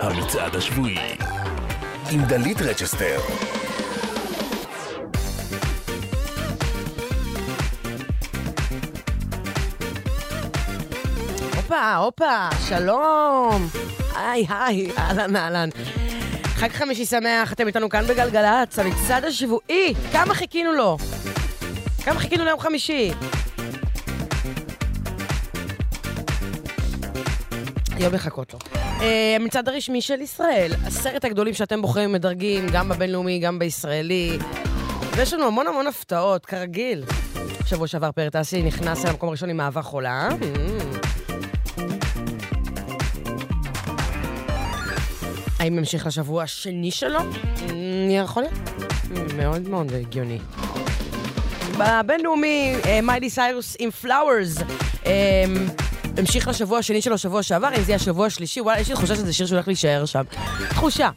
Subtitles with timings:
[0.00, 1.16] המצעד השבועי
[2.10, 3.18] עם דלית רצ'סטר
[11.56, 13.68] הופה, הופה, שלום.
[14.16, 15.68] היי, היי, אהלן, אהלן.
[16.44, 19.94] חג חמישי שמח, אתם איתנו כאן בגלגלצ, המצעד השבועי.
[20.12, 20.96] כמה חיכינו לו?
[22.04, 23.12] כמה חיכינו ליום חמישי?
[27.98, 28.75] יום לחכות לו.
[29.00, 34.38] אה, המצעד הרשמי של ישראל, עשרת הגדולים שאתם בוחרים מדרגים, גם בבינלאומי, גם בישראלי.
[35.16, 37.04] ויש לנו המון המון הפתעות, כרגיל.
[37.66, 40.28] שבוע שעבר פרטסי נכנס אל המקום הראשון עם אהבה חולה.
[40.28, 41.76] Mm.
[45.58, 47.18] האם ימשיך לשבוע השני שלו?
[47.20, 47.72] Mm,
[48.24, 48.54] יכול להיות.
[48.54, 50.38] Mm, מאוד מאוד הגיוני.
[51.78, 54.56] בבינלאומי, מיילי סיירוס עם Flowers.
[56.18, 59.14] המשיך לשבוע השני שלו שבוע שעבר, אם זה יהיה השבוע השלישי, וואלה, יש לי תחושה
[59.14, 60.22] שזה שיר שהולך להישאר שם.
[60.70, 61.10] תחושה.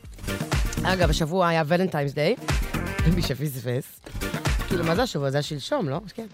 [0.83, 2.36] אגב, השבוע היה Valentine's Day,
[3.16, 4.00] מי שפספס.
[4.67, 5.30] כאילו, מה זה השבוע?
[5.30, 6.00] זה היה שלשום, לא?
[6.16, 6.25] כן.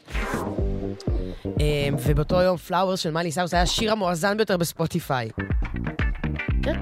[2.05, 5.29] ובאותו יום Flowers של מיילי סיירוס היה השיר המואזן ביותר ב Spotify.
[6.63, 6.79] כן.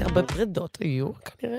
[0.00, 1.58] הרבה פרידות היו, כנראה.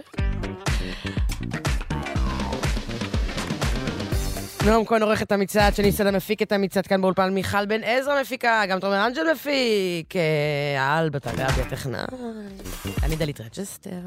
[4.66, 8.22] נועם כהן עורך את המצעד, שני סלע מפיק את המצעד כאן באולפן, מיכל בן עזרא
[8.22, 10.14] מפיקה, גם תומר אנג'ל מפיק,
[10.78, 12.00] האלבט הגבי הטכנאי,
[13.04, 14.00] אני דלית רצ'סטר.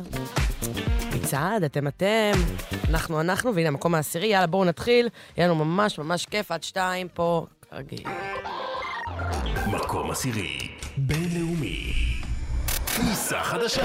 [1.14, 2.32] מצעד, אתם אתם,
[2.88, 7.08] אנחנו אנחנו, והנה המקום העשירי, יאללה בואו נתחיל, יהיה לנו ממש ממש כיף עד שתיים
[7.14, 8.04] פה, כרגיל.
[9.66, 11.92] מקום עשירי, בינלאומי.
[12.96, 13.84] כניסה חדשה.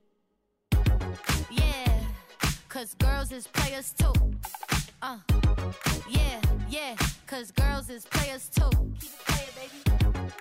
[1.49, 1.99] Yeah,
[2.69, 4.13] cause girls is players too.
[5.01, 5.17] Uh,
[6.09, 6.39] yeah,
[6.69, 6.95] yeah,
[7.27, 8.69] cause girls is players too.
[8.99, 10.31] Keep it playing, baby.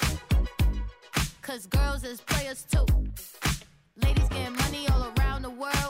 [1.42, 2.86] Cause girls is players too.
[4.02, 5.89] Ladies getting money all around the world,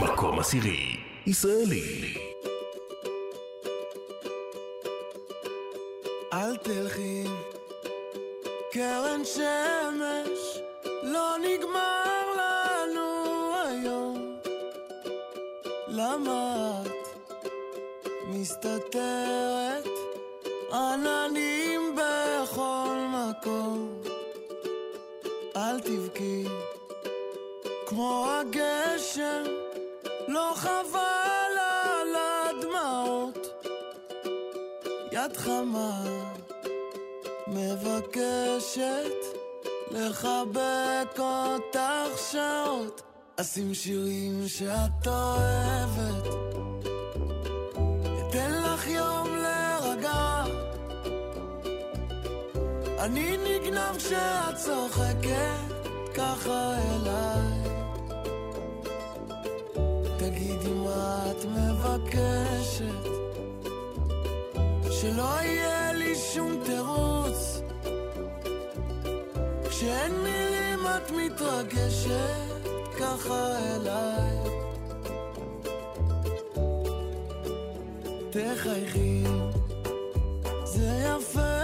[0.00, 0.96] מקום עשירי,
[1.26, 2.14] ישראלי.
[6.32, 7.24] אל תלכי,
[8.72, 10.58] קרן שמש,
[11.02, 14.36] לא נגמר לנו היום.
[15.88, 17.08] למה את
[18.28, 19.86] מסתתרת?
[20.72, 24.00] עננים בכל מקום.
[25.56, 26.44] אל תבכי,
[27.96, 29.44] כמו הגשם,
[30.28, 33.64] לא חבל על הדמעות.
[35.12, 36.02] יד חמה
[37.46, 39.12] מבקשת
[39.90, 43.02] לחבק אותך שעות.
[43.40, 46.26] אשים שירים שאת אוהבת,
[48.20, 50.44] אתן לך יום להירגע.
[52.98, 57.55] אני נגנב כשאת צוחקת ככה אליי
[60.86, 63.08] מה את מבקשת
[64.90, 67.60] שלא יהיה לי שום תירוץ.
[69.68, 72.68] כשאין מילים את מתרגשת
[72.98, 74.36] ככה אליי.
[78.30, 79.24] תחייכי
[80.64, 81.55] זה יפה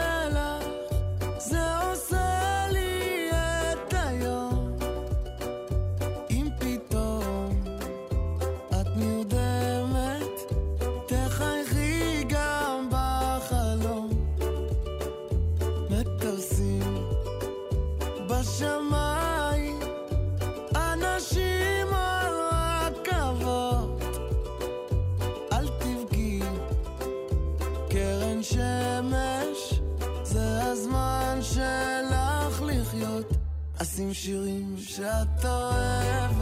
[33.93, 36.42] אשים שירים שאת אוהבת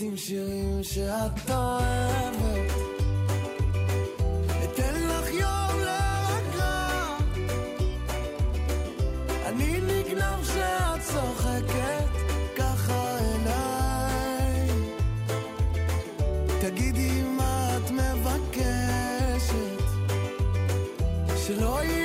[0.00, 2.72] אשים שירים שאת אוהבת,
[4.64, 5.30] אתן לך
[16.60, 19.54] תגידי מה את מבקשת
[21.36, 21.99] שלא יהיה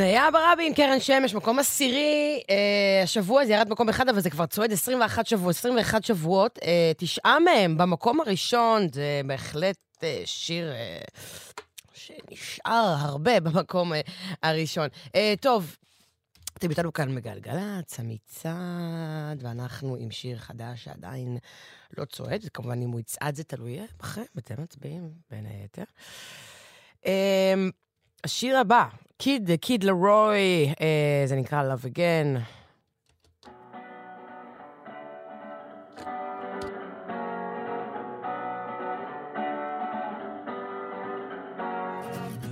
[0.00, 2.42] בניה ברבין, קרן שמש, מקום עשירי.
[2.50, 6.58] אה, השבוע זה ירד מקום אחד, אבל זה כבר צועד 21 שבוע, 21 שבועות.
[6.62, 11.00] אה, תשעה מהם במקום הראשון, זה בהחלט אה, שיר אה,
[11.94, 14.00] שנשאר הרבה במקום אה,
[14.42, 14.88] הראשון.
[15.14, 15.76] אה, טוב,
[16.58, 21.38] אתם איתנו כאן בגלגלצ, המצעד, ואנחנו עם שיר חדש שעדיין
[21.98, 25.84] לא צועד, כמובן אם הוא יצעד זה תלוי בכם, אתם מצביעים בין היתר.
[27.06, 27.54] אה,
[28.23, 28.85] השיר הבא,
[29.17, 32.41] קיד, קיד לרוי, אה, זה נקרא Love Again.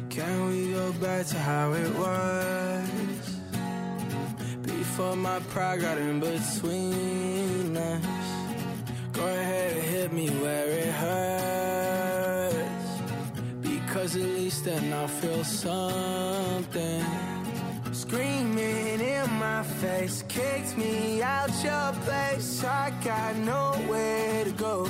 [0.10, 3.24] Can we go back to how it was?
[4.62, 8.06] Before my pride got in between us.
[9.12, 11.67] Go ahead and hit me where it hurts.
[14.81, 17.05] Then I'll feel something.
[17.93, 22.65] Screaming in my face, kicked me out your place.
[22.65, 24.89] I got nowhere to go.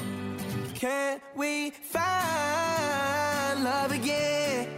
[0.75, 4.77] Can we find love again?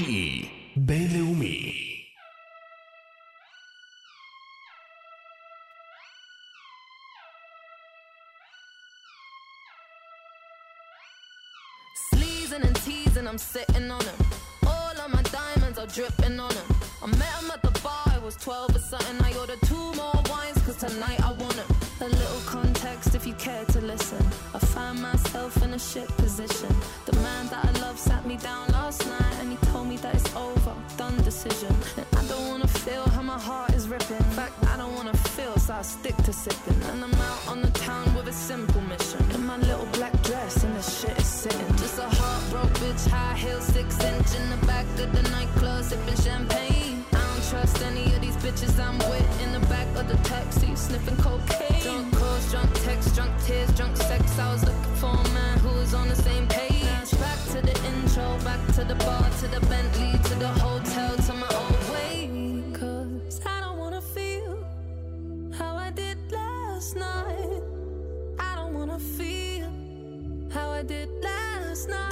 [0.00, 1.72] תשיעי, בינלאומי.
[12.08, 14.18] Sleazing and teasing, I'm sitting on him.
[14.66, 16.68] All of my diamonds are dripping on him.
[17.04, 19.18] I met him at the bar, I was 12 or something.
[19.28, 21.70] I ordered two more wines, cause tonight I want him.
[22.00, 24.22] A little context if you care to listen.
[24.54, 26.72] I find myself in a shit position.
[27.06, 29.29] The man that I love sat me down last night and he
[29.81, 31.73] told me that it's over, done decision.
[31.97, 34.17] And I don't wanna feel how my heart is ripping.
[34.17, 36.79] In fact, I don't wanna feel, so I stick to sipping.
[36.91, 39.23] And I'm out on the town with a simple mission.
[39.33, 41.71] In my little black dress and the shit is sitting.
[41.83, 46.19] Just a heartbroken bitch, high heel, six inch in the back of the nightclub, sipping
[46.27, 47.03] champagne.
[47.13, 50.75] I don't trust any of these bitches I'm with in the back of the taxi,
[50.75, 51.81] sniffing cocaine.
[51.81, 54.23] Drunk calls, drunk texts, drunk tears, drunk sex.
[54.37, 56.69] I was looking for a man who was on the same page.
[57.27, 58.00] Back to the intro,
[58.51, 62.29] back to the bar, to the Bentley, to the hotel, to my old way.
[62.73, 64.57] Cause I don't wanna feel
[65.59, 67.61] how I did last night.
[68.39, 69.69] I don't wanna feel
[70.55, 72.11] how I did last night.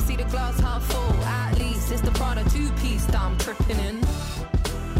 [0.23, 3.97] the glass half full, at least it's the Prada two piece that I'm tripping in.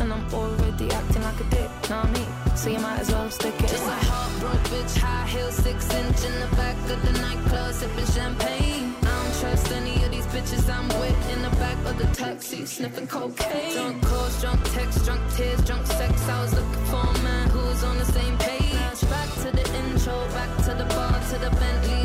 [0.02, 2.58] And I'm already acting like a dick, know what I mean?
[2.58, 6.26] So you might as well stick it Just a heartbroken bitch, high heel, six inch
[6.26, 8.96] in the back of the nightclub, sipping champagne.
[9.02, 12.66] I don't trust any of these bitches I'm with in the back of the taxi,
[12.66, 13.74] sniffing cocaine.
[13.76, 16.30] Drunk calls, drunk texts, drunk tears, drunk sex.
[16.30, 19.02] I was looking for a man who was on the same page.
[19.10, 22.01] Back to the intro, back to the bar, to the Bentley,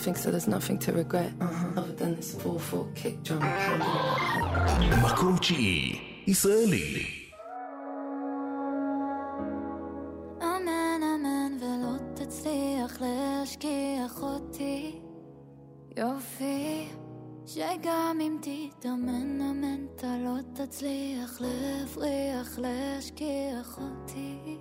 [0.00, 1.32] nothing, so there's nothing to regret.
[1.40, 1.80] Uh-huh.
[1.80, 3.42] Other than this 4-4 kick drum.
[5.02, 7.06] מקום תשיעי, ישראלי.
[10.42, 15.00] אמן אמן ולא תצליח להשכיח אותי
[15.96, 16.88] יופי
[17.46, 24.58] שגם אם תתאמן אמן אתה לא תצליח להפריח להשכיח אותי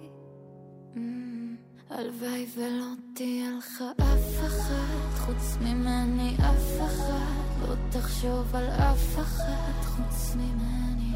[0.96, 1.58] Mm,
[1.90, 7.68] הלוואי ולא תהיה לך אף אחת חוץ ממני אף אחת.
[7.68, 11.14] לא תחשוב על אף אחת חוץ ממני.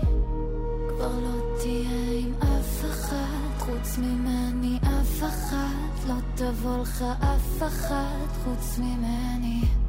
[0.90, 6.08] כבר לא תהיה עם אף אחת חוץ ממני אף אחת.
[6.08, 9.83] לא תבוא לך אף אחת חוץ ממני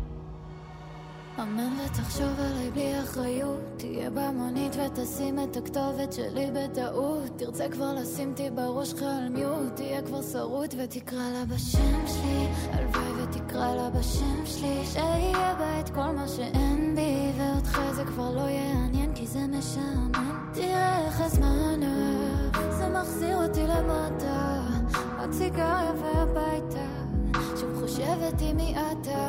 [1.43, 3.61] אמן ותחשוב עליי בלי אחריות.
[3.77, 7.31] תהיה במונית ותשים את הכתובת שלי בטעות.
[7.37, 12.49] תרצה כבר לשים אותי בראש שלך על מיוט תהיה כבר שרוט ותקרא לה בשם שלי.
[12.73, 14.85] הלוואי ותקרא לה בשם שלי.
[14.85, 20.51] שיהיה בה את כל מה שאין בי ואותך זה כבר לא יעניין כי זה משעמם.
[20.53, 22.73] תראה איך הזמן עף.
[22.79, 24.61] זה מחזיר אותי למטה.
[25.19, 27.05] הסיגריה והביתה
[27.61, 29.24] שוב חושבת עם מי אתה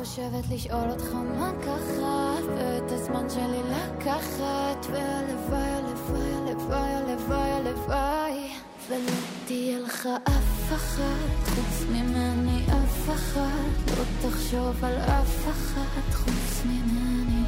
[0.00, 8.50] חושבת לשאול אותך מה ככה ואת הזמן שלי לקחת והלוואי הלוואי הלוואי הלוואי הלוואי.
[8.88, 9.12] ולא
[9.46, 13.98] תהיה לך אף אחת חוץ ממני אף אחת.
[13.98, 17.44] לא תחשוב על אף אחת חוץ ממני.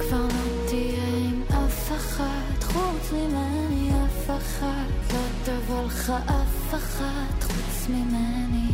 [0.00, 5.12] כבר לא תהיה עם אף אחת חוץ ממני אף אחת.
[5.12, 8.70] לא תבוא לך אף אחת חוץ ממני.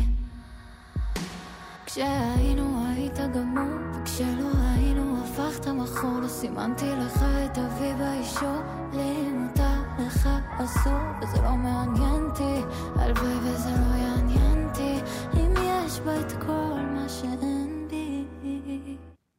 [1.87, 2.76] כשהיינו
[3.07, 8.61] היית גמור וכשלא היינו הפכת מכור לא סימנתי לך את אבי באישור
[8.93, 10.29] לי מותר לך
[10.65, 12.63] אסור וזה לא מעניין אותי.
[12.97, 15.01] הלוואי וזה לא יעניין אותי
[15.35, 18.25] אם יש בה את כל מה שאין בי.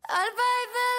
[0.09, 0.96] הלוואי ולא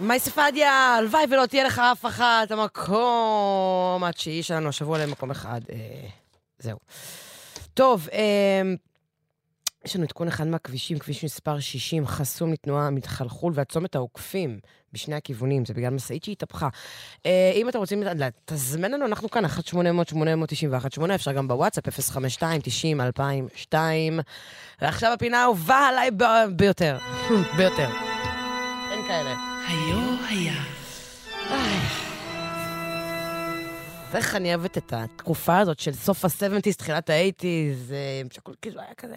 [0.00, 5.60] מאי ספדיה, הלוואי ולא תהיה לך אף אחת, המקום התשיעי שלנו השבוע למקום אחד.
[5.72, 6.08] אה,
[6.58, 6.78] זהו.
[7.74, 8.62] טוב, אה,
[9.84, 14.58] יש לנו עדכון אחד מהכבישים, כביש מספר 60, חסום לתנועה מתחלחול, והצומת העוקפים
[14.92, 16.68] בשני הכיוונים, זה בגלל משאית שהתהפכה.
[17.26, 21.88] אה, אם אתם רוצים לתזמן לנו, אנחנו כאן, 1-800-891-8, אפשר גם בוואטסאפ,
[23.72, 23.74] 052-90-2002.
[24.82, 26.10] ועכשיו הפינה האהובה עליי
[26.56, 26.98] ביותר,
[27.56, 27.88] ביותר.
[28.92, 29.49] אין כאלה.
[29.70, 30.64] היו היה.
[34.14, 38.94] איך אני אוהבת את התקופה הזאת של סוף ה-70's, תחילת ה-80's, אה, שהכל כאילו היה
[38.96, 39.16] כזה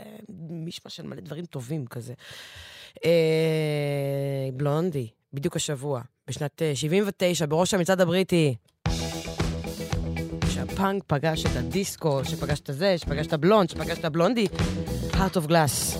[0.50, 2.14] מישמע של מלא דברים טובים כזה.
[3.06, 8.56] אה, בלונדי, בדיוק השבוע, בשנת אה, 79, בראש המצעד הבריטי.
[10.54, 14.48] שהפאנק פגש את הדיסקו, שפגש את הזה, שפגש את הבלונד, שפגש את הבלונדי,
[15.12, 15.98] heart of glass.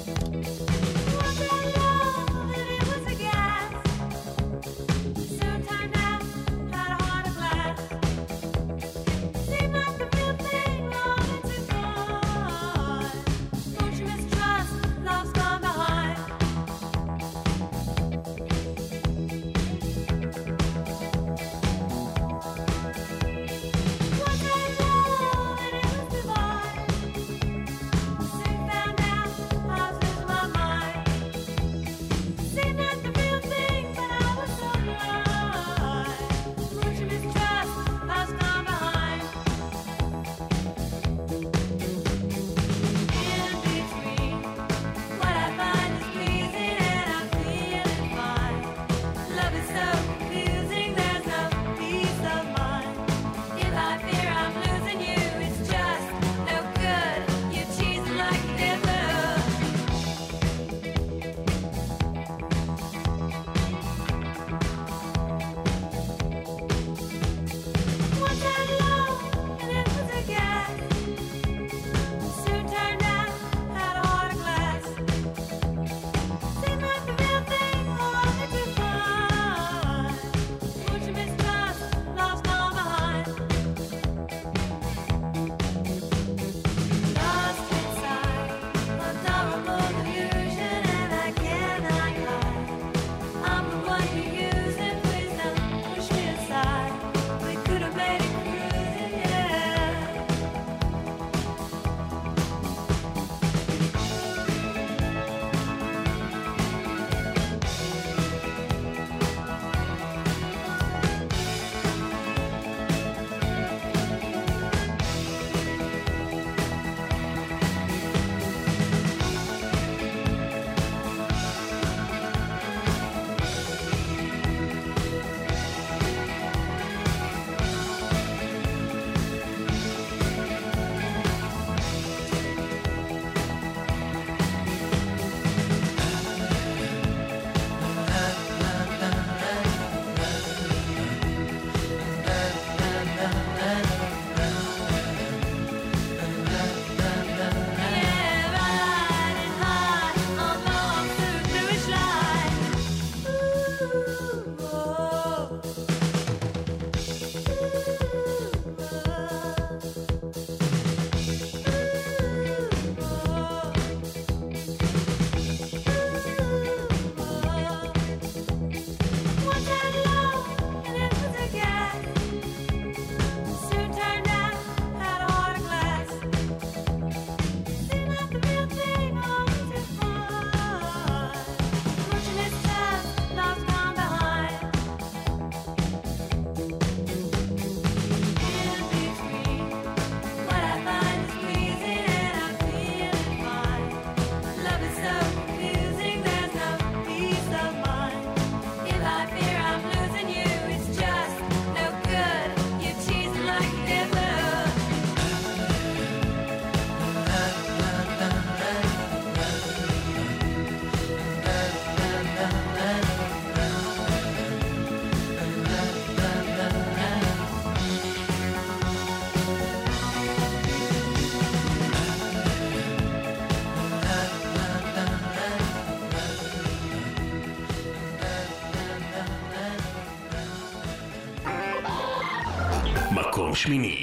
[233.70, 234.03] מקום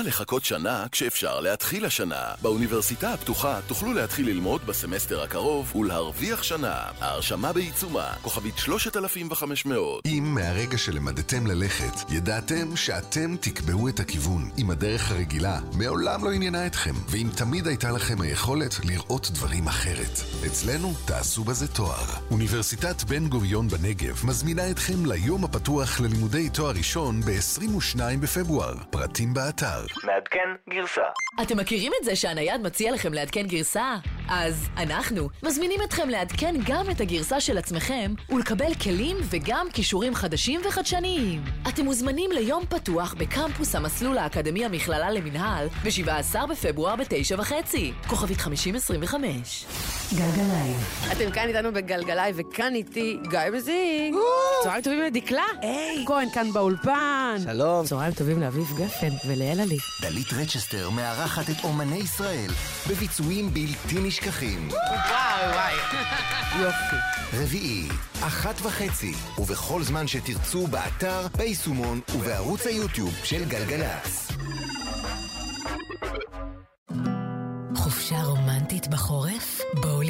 [0.00, 2.22] למה לחכות שנה כשאפשר להתחיל השנה?
[2.42, 6.82] באוניברסיטה הפתוחה תוכלו להתחיל ללמוד בסמסטר הקרוב ולהרוויח שנה.
[7.00, 10.06] ההרשמה בעיצומה, כוכבית 3500.
[10.06, 14.50] אם מהרגע שלמדתם ללכת, ידעתם שאתם תקבעו את הכיוון.
[14.58, 20.20] אם הדרך הרגילה מעולם לא עניינה אתכם, ואם תמיד הייתה לכם היכולת לראות דברים אחרת.
[20.46, 22.06] אצלנו תעשו בזה תואר.
[22.30, 28.74] אוניברסיטת בן גוריון בנגב מזמינה אתכם ליום הפתוח ללימודי תואר ראשון ב-22 בפברואר.
[28.90, 29.89] פרטים באתר.
[30.04, 31.00] מעדכן גרסה.
[31.42, 33.96] אתם מכירים את זה שהנייד מציע לכם לעדכן גרסה?
[34.28, 40.60] אז אנחנו מזמינים אתכם לעדכן גם את הגרסה של עצמכם ולקבל כלים וגם כישורים חדשים
[40.64, 41.42] וחדשניים.
[41.68, 47.92] אתם מוזמנים ליום פתוח בקמפוס המסלול האקדמי המכללה למינהל ב-17 בפברואר ב-9 וחצי.
[48.08, 49.66] כוכבית 5025.
[50.14, 50.76] גלגליים.
[51.12, 54.14] אתם כאן איתנו בגלגלאי, וכאן איתי גיא מזיג.
[54.62, 55.44] צהריים טובים לדקלה.
[55.60, 56.04] היי.
[56.06, 57.36] כהן כאן באולפן.
[57.44, 57.86] שלום.
[57.86, 59.78] צהריים טובים לאביב גפן וליאל עלי.
[60.00, 62.50] דלית רצ'סטר מארחת את אומני ישראל
[62.88, 64.68] בביצועים בלתי נשכחים.
[64.68, 65.74] וואי וואי.
[66.60, 66.96] יופי.
[67.32, 67.88] רביעי,
[68.20, 74.29] אחת וחצי, ובכל זמן שתרצו באתר, ביישומון ובערוץ היוטיוב של גלגלצ.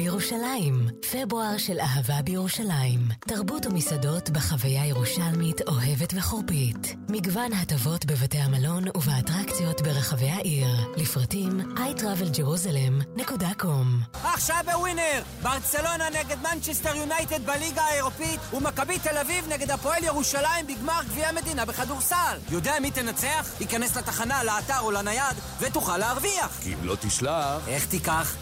[0.01, 0.87] לירושלים.
[1.11, 2.99] פברואר של אהבה בירושלים.
[3.19, 6.95] תרבות ומסעדות בחוויה ירושלמית אוהבת וחורפית.
[7.09, 10.67] מגוון הטבות בבתי המלון ובאטרקציות ברחבי העיר.
[10.97, 20.03] לפרטים iTravelJerusalem.com עכשיו בווינר, ברצלונה נגד מנצ'סטר יונייטד בליגה האירופית ומכבי תל אביב נגד הפועל
[20.03, 22.37] ירושלים בגמר גביע המדינה בכדורסל.
[22.51, 23.49] יודע מי תנצח?
[23.59, 26.59] ייכנס לתחנה, לאתר או לנייד ותוכל להרוויח.
[26.63, 27.67] כי אם לא תשלח...
[27.67, 28.35] איך תיקח?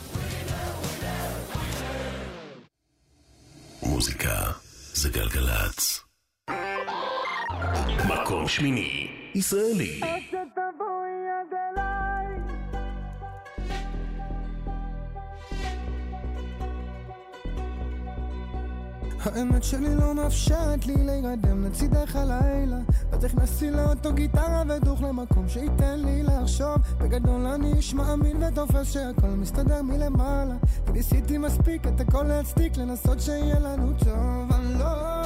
[3.84, 4.52] מוזיקה
[4.94, 6.02] זה גלגלצ.
[8.10, 10.02] מקום שמיני, ישראלי.
[19.24, 22.78] האמת שלי לא מאפשרת לי להירדם לצידך הלילה.
[23.12, 26.78] אז הכנסתי לאוטו גיטרה ודוך למקום שייתן לי לחשוב.
[26.98, 30.56] בגדול אני איש מאמין ותופס שהכל מסתדר מלמעלה.
[30.86, 34.52] כי ניסיתי מספיק את הכל להצדיק לנסות שיהיה לנו טוב.
[34.52, 35.20] אני לא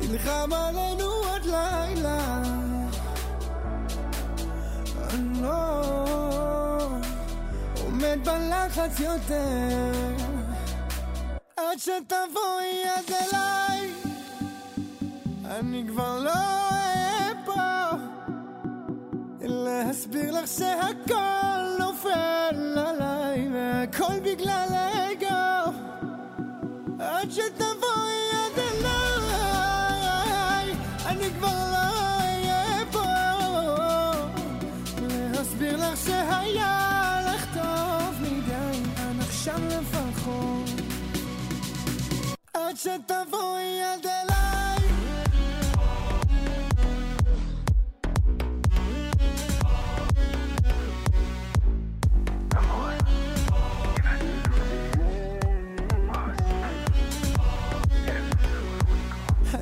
[0.00, 2.42] נלחם עלינו עוד לילה.
[5.10, 5.82] אני לא
[7.84, 10.43] עומד בלחץ יותר
[11.56, 13.92] עד שתבואי עד אליי.
[15.44, 17.52] אני כבר לא אהיה פה.
[19.40, 25.72] להסביר לך שהכל נופל עליי והכל בגלל האגו
[26.98, 29.86] עד שתבואי עד אליי
[31.06, 33.04] אני כבר לא אהיה פה.
[35.08, 36.83] להסביר לך שהיה
[42.74, 44.83] עד שתבואי עד אליי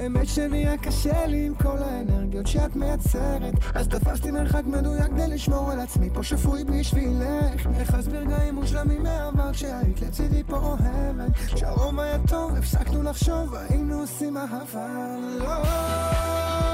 [0.03, 3.55] האמת שנהיה קשה לי עם כל האנרגיות שאת מייצרת.
[3.75, 7.69] אז תפסתי מרחק מדויק כדי לשמור על עצמי פה שפוי בשבילך.
[7.79, 11.37] איך אסביר רגעים מושלמים מהעבר כשהיית לצידי פה אוהבת.
[11.55, 15.17] כשהרוב היה טוב הפסקנו לחשוב היינו עושים אהבה.
[15.39, 16.72] לא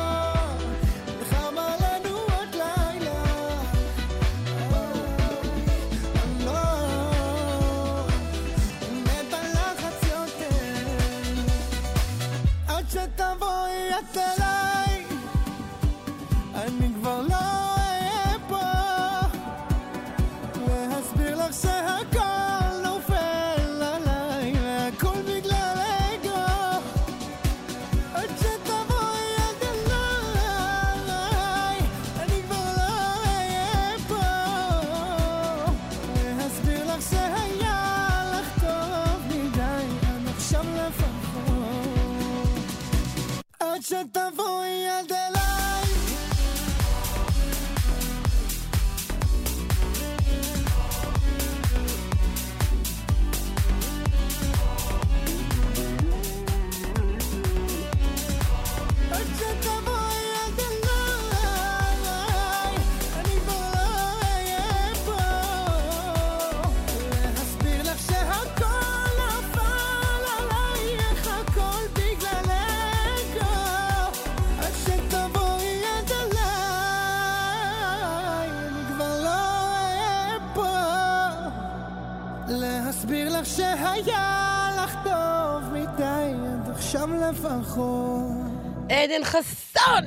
[88.91, 90.05] עדן חסון!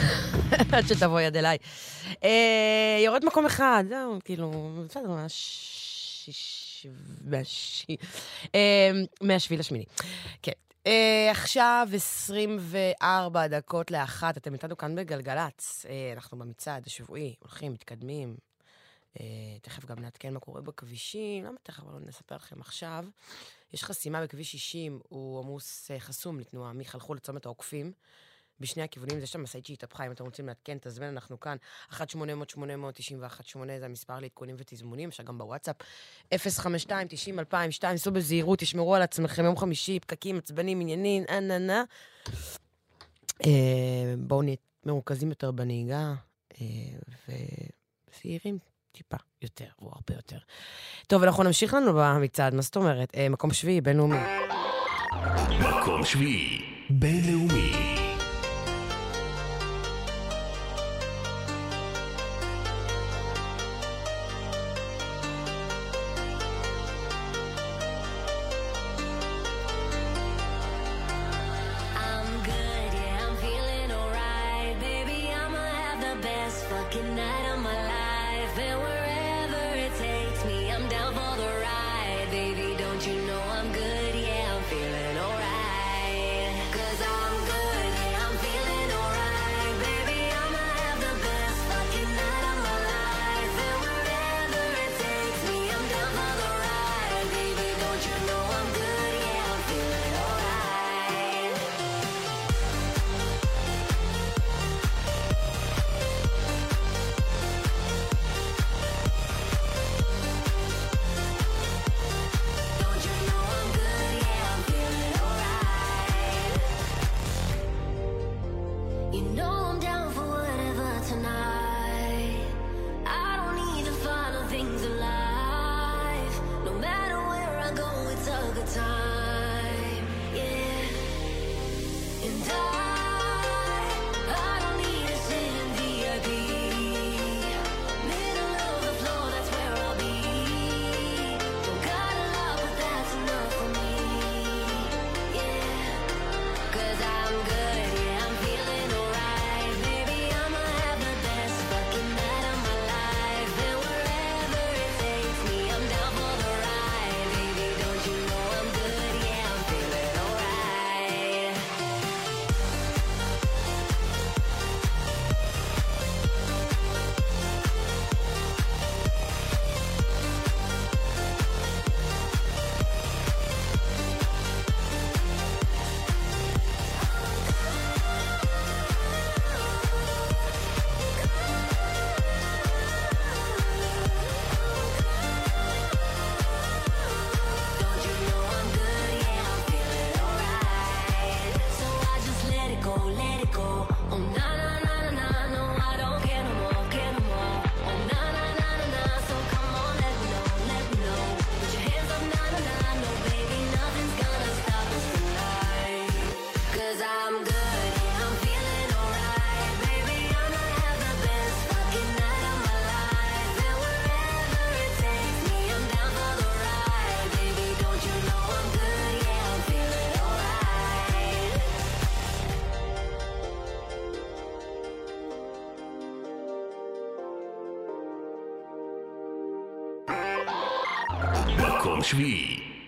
[0.72, 1.58] עד שתבואי עד אליי.
[2.24, 6.86] אה, יורד מקום אחד, זהו, כאילו, בסדר, מהשיש...
[7.24, 7.96] מהשי...
[8.54, 9.84] אה, מהשביעי לשמיני.
[10.42, 10.52] כן.
[10.86, 15.86] אה, עכשיו 24 דקות לאחת, אתם איתנו כאן בגלגלצ.
[16.16, 18.36] אנחנו במצעד השבועי, הולכים, מתקדמים.
[19.62, 21.44] תכף גם נעדכן מה קורה בכבישים.
[21.44, 21.82] למה תכף?
[21.82, 23.04] אבל נספר לכם עכשיו.
[23.72, 27.92] יש חסימה בכביש 60, הוא עמוס אה, חסום לתנועה מחלחול לצומת העוקפים.
[28.60, 31.56] בשני הכיוונים, יש שם משאית שהתהפכה, אם אתם רוצים לעדכן, תזמן, אנחנו כאן.
[31.92, 31.98] 1-800-891-8
[33.78, 35.76] זה המספר לעדכונים ותזמונים, אפשר גם בוואטסאפ.
[36.34, 36.36] 052-90-2002,
[37.96, 41.84] סעו בזהירות, תשמרו על עצמכם, יום חמישי, פקקים, עצבנים, עניינים, אה נה נה.
[44.18, 46.14] בואו נהיה מרוכזים יותר בנהיגה,
[46.60, 46.66] אה,
[47.28, 48.58] וזהירים
[48.96, 50.38] טיפה יותר, או הרבה יותר.
[51.06, 53.12] טוב, אנחנו נמשיך לנו במצעד, מה זאת אומרת?
[53.16, 54.16] אה, מקום שביעי, בינלאומי.
[55.60, 56.58] מקום שביעי,
[56.90, 58.05] בינלאומי.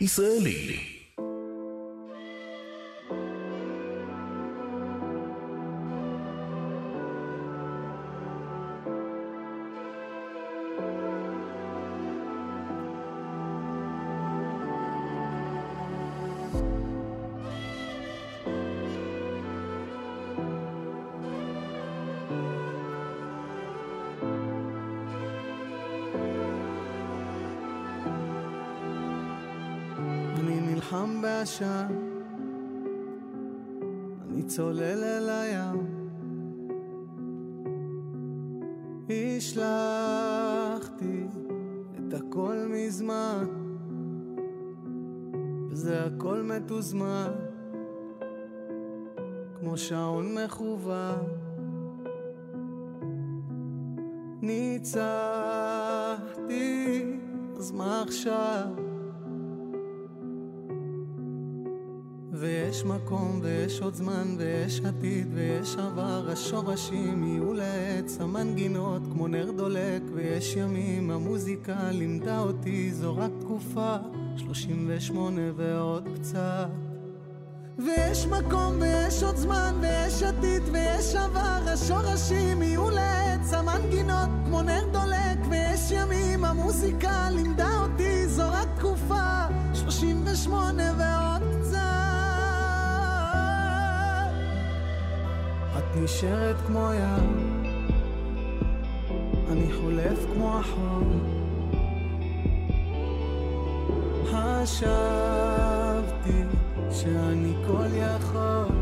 [0.09, 0.75] שביעי, ישראלי.
[0.75, 0.88] אני
[31.61, 31.95] בעשן,
[34.23, 35.87] אני צולל אל הים.
[39.37, 39.67] השלכתי
[41.95, 43.45] את הכל מזמן,
[45.71, 47.33] וזה הכל מתוזמן,
[49.61, 51.25] כמו שעון מכוון.
[54.43, 55.07] ניצחתי,
[57.57, 58.88] אז מה עכשיו?
[62.41, 69.51] ויש מקום, ויש עוד זמן, ויש עתיד, ויש עבר, השורשים יהיו לעץ, המנגינות כמו נר
[69.51, 73.97] דולק, ויש ימים, המוזיקה לימדה אותי, זו רק תקופה,
[74.37, 76.69] 38 ועוד קצת.
[77.79, 84.85] ויש מקום, ויש עוד זמן, ויש עתיד, ויש עבר, השורשים יהיו לעץ, המנגינות כמו נר
[84.93, 91.18] דולק, ויש ימים, המוזיקה לימדה אותי, זו רק תקופה, 38 ועוד
[96.05, 97.63] נשארת כמו ים,
[99.51, 101.05] אני חולף כמו החול.
[104.25, 104.87] חשבתי
[106.91, 108.77] שאני כל יכול,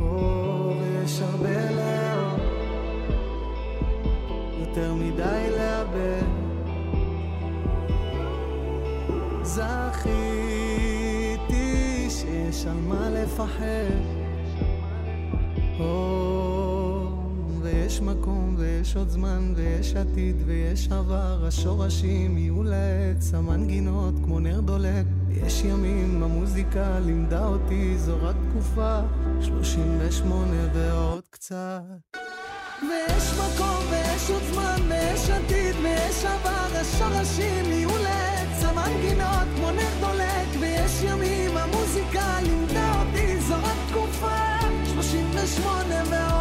[0.00, 2.38] או, ויש הרבה לאור,
[4.60, 6.26] יותר מדי לאבד.
[9.42, 10.10] זכיתי
[12.10, 14.21] שיש על מה לפחד.
[17.62, 24.60] ויש מקום, ויש עוד זמן, ויש עתיד, ויש עבר, השורשים יהיו לעץ, המנגינות כמו נר
[24.60, 29.00] דולק, יש ימים, המוזיקה לימדה אותי, זו רק תקופה,
[29.40, 31.82] 38 ועוד קצת.
[32.82, 39.94] ויש מקום, ויש עוד זמן, ויש עתיד, ויש עבר, השורשים יהיו לעץ, המנגינות כמו נר
[40.00, 41.31] דולק, ויש ימים,
[45.46, 46.31] 38 ועוד קצת.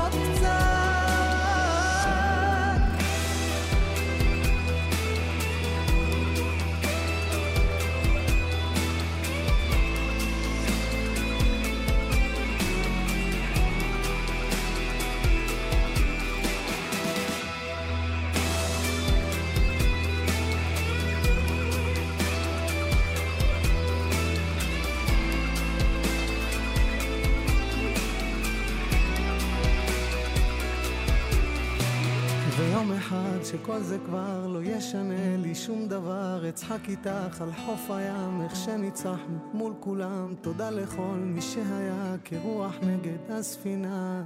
[33.51, 36.49] שכל זה כבר לא ישנה לי שום דבר.
[36.49, 40.35] אצחק איתך על חוף הים איך שניצחנו מול כולם.
[40.41, 44.23] תודה לכל מי שהיה כרוח נגד הספינה.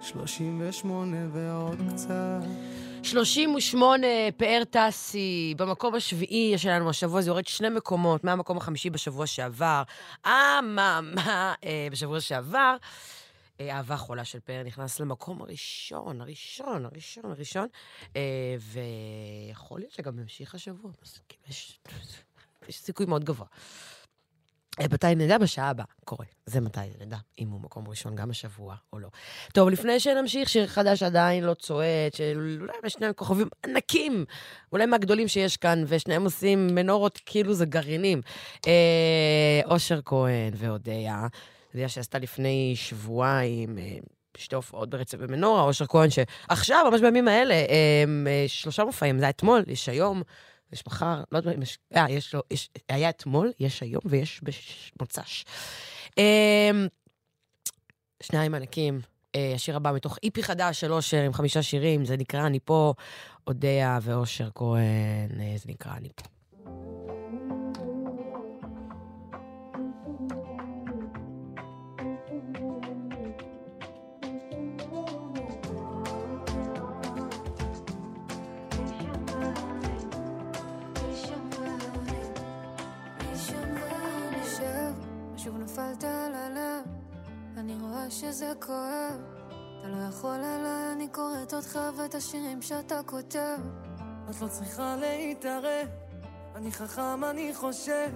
[0.00, 2.40] 38 ועוד קצת.
[3.02, 4.06] 38,
[4.36, 9.82] פאר טסי, במקום השביעי שלנו השבוע, זה יורד שני מקומות, מהמקום החמישי בשבוע שעבר.
[10.26, 11.00] אממה,
[11.64, 12.76] אה, בשבוע שעבר,
[13.60, 17.68] אהבה חולה של פאר נכנס למקום הראשון, הראשון, הראשון, הראשון,
[18.16, 20.90] אה, ויכול להיות שגם ימשיך השבוע.
[21.28, 21.80] כאילו, יש,
[22.68, 23.46] יש סיכוי מאוד גבוה.
[24.80, 25.38] אה, מתי נדע?
[25.38, 26.24] בשעה הבאה קורה.
[26.46, 29.08] זה מתי נדע, אם הוא מקום ראשון גם השבוע או לא.
[29.52, 34.24] טוב, לפני שנמשיך, שיר חדש עדיין לא צועד, שאולי יש שני כוכבים ענקים,
[34.72, 38.20] אולי מהגדולים שיש כאן, ושניהם עושים מנורות כאילו זה גרעינים.
[38.66, 41.26] אה, אושר כהן ואודיה,
[41.72, 43.78] אודיה שעשתה לפני שבועיים...
[43.78, 43.98] אה,
[44.36, 49.24] שתי הופעות ברצף במנורה, אושר כהן, שעכשיו, ממש בימים האלה, אה, אה, שלושה מופעים, זה
[49.24, 50.22] היה אתמול, יש היום,
[50.72, 51.78] יש מחר, לא יודעת אם יש...
[51.96, 54.40] אה, יש לו, יש, היה אתמול, יש היום ויש
[54.98, 55.44] במוצ"ש.
[58.22, 59.00] שניים ענקים.
[59.54, 62.94] השיר הבא מתוך איפי חדש של אושר עם חמישה שירים, זה נקרא אני פה,
[63.46, 66.39] אודיה ואושר כהן, זה נקרא אני פה.
[88.10, 89.20] שזה כואב.
[89.80, 93.58] אתה לא יכול אליי, אני קוראת אותך ואת השירים שאתה כותב.
[94.30, 95.88] את לא צריכה להתערב,
[96.56, 98.08] אני חכם, אני חושב,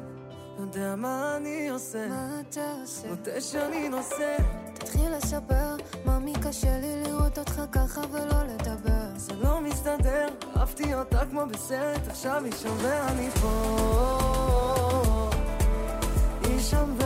[0.59, 2.09] יודע מה אני עושה.
[2.09, 3.09] מה אתה עושה?
[3.09, 4.37] נוטה שאני נוסע,
[4.75, 5.77] תתחיל לספר,
[6.07, 9.07] ממי קשה לי לראות אותך ככה ולא לדבר.
[9.17, 13.51] זה לא מסתדר, אהבתי אותה כמו בסרט, עכשיו היא שם ואני פה.
[16.43, 17.04] היא שם ואני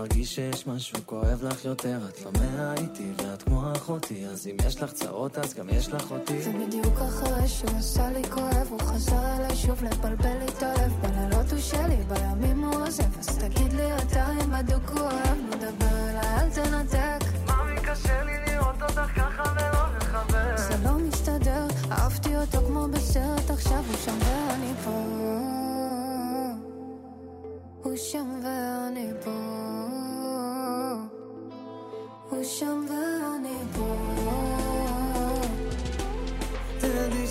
[0.00, 1.98] מרגיש שיש משהו כואב לך יותר.
[2.08, 6.10] את לא מהאיתי ואת כמו אחותי, אז אם יש לך צרות, אז גם יש לך
[6.10, 6.42] אותי.
[6.42, 10.92] זה בדיוק אחרי שהוא עשה לי כואב, הוא חזר אליי שוב לבלבל לי את הלב.
[11.02, 15.96] בלילות הוא שלי, בימים הוא עוזב, אז תגיד לי אתה אם בדוק הוא אוהב, נדבר
[16.10, 17.24] אליי, אל תנתק.
[17.46, 20.56] ממי קשה לי לראות אותך ככה ולא לחבר.
[20.56, 24.90] זה לא מסתדר, אהבתי אותו כמו בסרט, עכשיו הוא שם ואני פה.
[27.82, 29.89] הוא שם ואני פה.
[32.40, 33.94] הוא שם ואני פה.
[36.78, 37.26] תדעי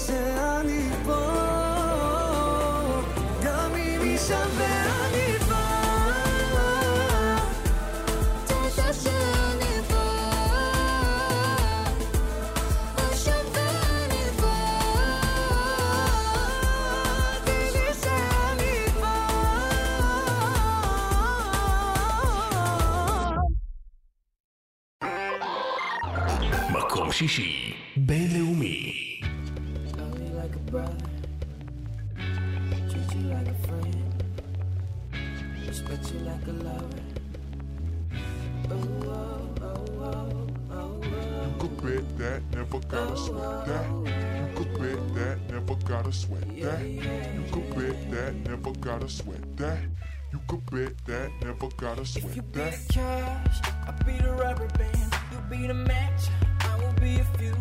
[51.42, 52.88] never gotta If you sweat be that.
[52.88, 55.14] the cash, I'll be the rubber band.
[55.32, 56.30] You be the match,
[56.62, 57.56] I will be a fuse.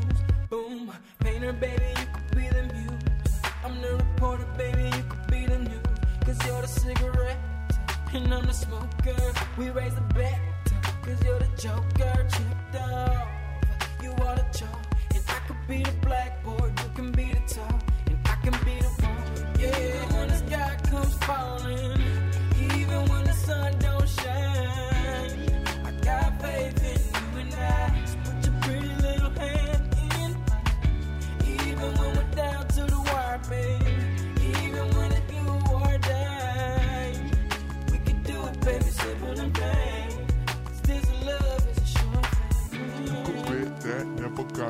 [0.51, 3.41] Boom, painter, baby, you could be the muse.
[3.64, 5.99] I'm the reporter, baby, you could be the news.
[6.24, 7.39] Cause you're the cigarette,
[8.12, 9.32] and I'm the smoker.
[9.57, 10.41] We raise the bet,
[11.03, 12.26] cause you're the joker.
[12.32, 13.28] Chipped off,
[14.03, 14.86] you are the chalk.
[15.14, 17.82] And I could be the blackboard, you can be the top.
[18.07, 21.97] And I can be the one, yeah, when the sky comes falling.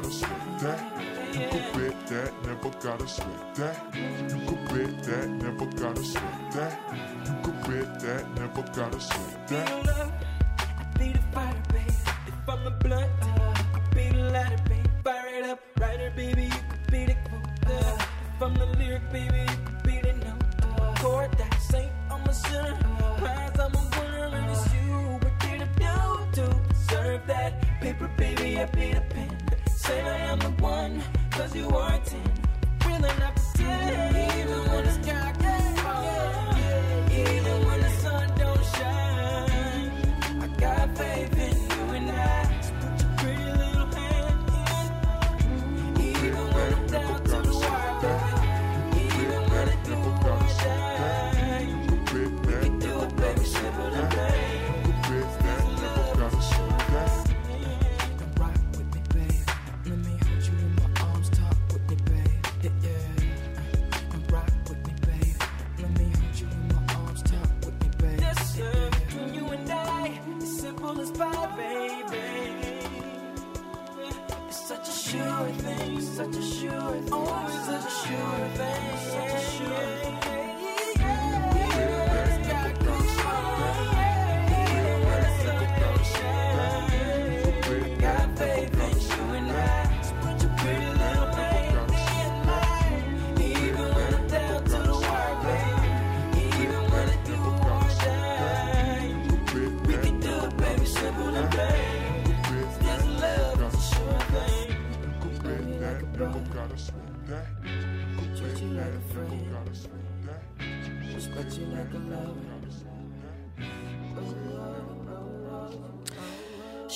[0.00, 0.80] Gotta sweat that.
[1.34, 3.94] You could bet that, never gotta sweat that.
[3.96, 6.78] You could bet that, never gotta sweat that.
[7.26, 10.12] You could bet that, never gotta sweat that.
[10.98, 11.88] Be the fire, babe.
[12.28, 14.86] If I'm the blunt, you could be the lighter, babe.
[15.02, 18.00] Fire it up, writer, baby, you could be the quote.
[18.36, 20.98] If I'm the lyric, baby, you could be the note.
[21.00, 22.78] Chord that saint, I'm a sinner.
[23.18, 25.18] Prize, I'm a winner, and it's you.
[25.22, 27.80] What did I do to deserve that?
[27.80, 29.47] Paper, baby, I be the pen
[29.88, 32.30] say I'm the one, cause you are ten.
[32.84, 35.47] Willing not to steal it, even when it's dark.
[76.18, 77.37] Such a sure thing,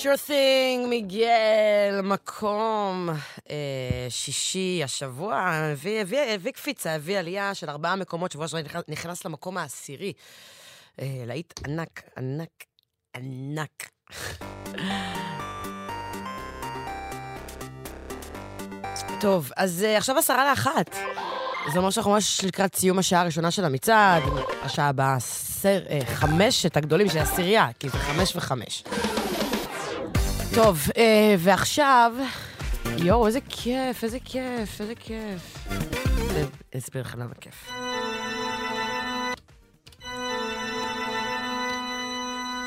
[0.03, 3.09] sure thing, מיגל, מקום
[3.49, 8.83] אה, שישי השבוע, הביא, הביא, הביא קפיצה, הביא עלייה של ארבעה מקומות, שבוע שעבר נכנס,
[8.87, 10.13] נכנס למקום העשירי.
[11.01, 12.63] אה, להיט ענק, ענק,
[13.15, 13.89] ענק.
[19.21, 20.95] טוב, אז אה, עכשיו עשרה לאחת.
[21.71, 24.23] זה אומר שאנחנו ממש לקראת סיום השעה הראשונה של המצעד.
[24.61, 28.83] השעה הבאה, סר, אה, חמשת הגדולים של העשירייה, כי זה חמש וחמש.
[30.53, 32.13] טוב, אה, ועכשיו...
[32.97, 35.67] יואו, איזה כיף, איזה כיף, איזה כיף.
[36.73, 37.71] אני אסביר לכם למה כיף.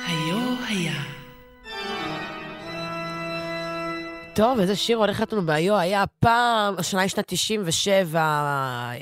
[0.07, 1.26] היו היה.
[4.37, 8.99] טוב, איזה שיר הולך לנו בהיו היה פעם, השנה היא שנת 97, אה,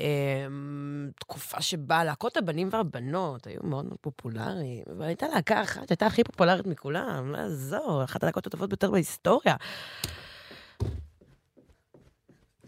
[1.21, 6.25] תקופה שבה להקות הבנים והבנות היו מאוד מאוד פופולריים, אבל הייתה להקה אחת שהייתה הכי
[6.25, 9.57] פופולרית מכולם, מה זו, אחת הלהקות הטובות ביותר בהיסטוריה.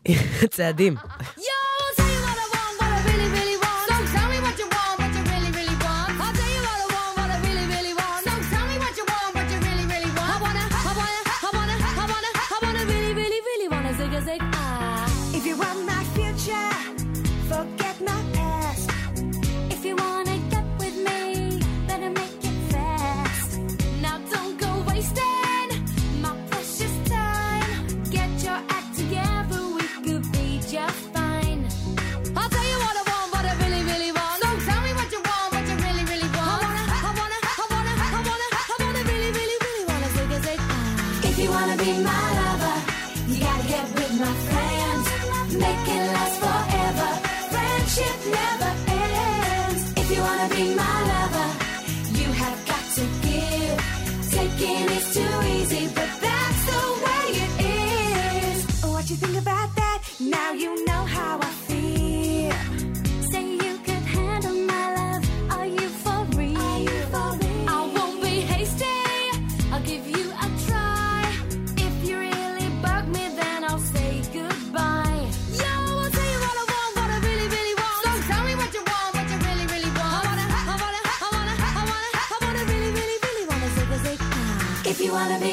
[0.55, 0.95] צעדים.
[0.97, 1.76] If
[45.59, 45.96] Make it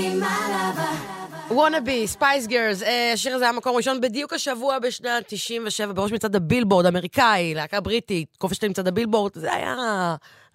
[0.00, 1.54] If you wanna be my lover.
[1.54, 2.82] Wannabe, Spice Girls,
[3.14, 8.36] השיר הזה היה מקום ראשון בדיוק השבוע בשנת 97 בראש מצעד הבילבורד, אמריקאי, להקה בריטית,
[8.38, 9.76] כובשת מצעד הבילבורד, זה היה...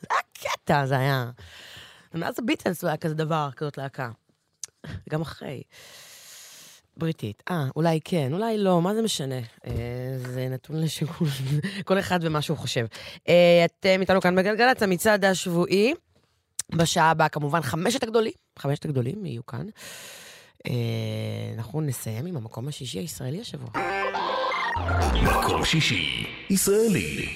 [0.01, 1.29] זה היה קטע, זה היה...
[2.13, 4.09] ומאז הביטלס לא היה כזה דבר, כזאת להקה.
[5.09, 5.61] גם אחרי.
[6.97, 7.43] בריטית.
[7.51, 9.39] אה, אולי כן, אולי לא, מה זה משנה?
[9.67, 9.73] אה,
[10.17, 11.27] זה נתון לשיקול,
[11.87, 12.85] כל אחד ומה שהוא חושב.
[13.29, 15.93] אה, אתם איתנו כאן בגלגלצ, המצעד השבועי.
[16.72, 19.66] בשעה הבאה, כמובן, חמשת הגדולים, חמשת הגדולים יהיו כאן.
[20.68, 23.70] אה, אנחנו נסיים עם המקום השישי הישראלי השבוע.
[25.24, 27.28] מקום שישי, ישראלי.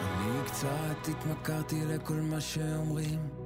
[0.00, 3.39] אני קצת התמכרתי לכל מה שאומרים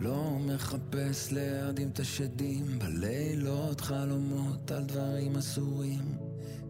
[0.00, 2.78] לא מחפש להרדים את השדים.
[2.78, 6.18] בלילות חלומות על דברים אסורים.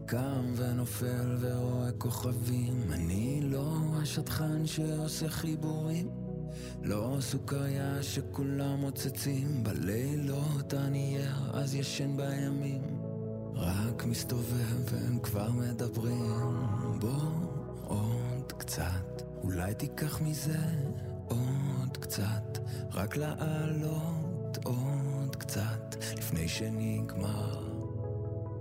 [0.05, 2.83] קם ונופל ורואה כוכבים.
[2.91, 6.09] אני לא השטחן שעושה חיבורים.
[6.83, 9.63] לא סוכריה שכולם מוצצים.
[9.63, 12.81] בלילות אני ער אז ישן בימים.
[13.55, 16.33] רק מסתובב והם כבר מדברים.
[16.99, 17.31] בוא
[17.83, 19.21] עוד קצת.
[19.43, 20.59] אולי תיקח מזה
[21.27, 22.56] עוד קצת
[22.97, 27.57] רק לעלות עוד קצת לפני שנגמר.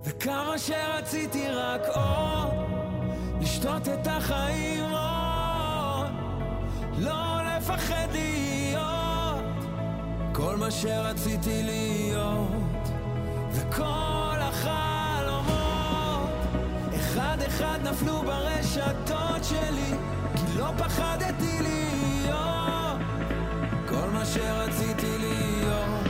[0.04, 2.54] וכמה שרציתי רק עוד
[3.40, 6.12] לשתות את החיים עוד
[6.98, 9.64] לא לפחד להיות.
[10.32, 12.88] כל מה שרציתי להיות
[13.52, 15.56] וכל החלומות
[16.94, 19.94] אחד אחד נפלו ברשתות שלי
[20.36, 21.85] כי לא פחדתי להיות
[24.34, 26.06] שרציתי להיות.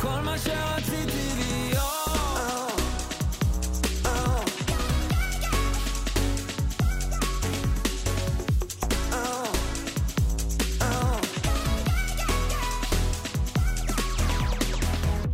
[0.00, 1.78] כל מה שרציתי להיות.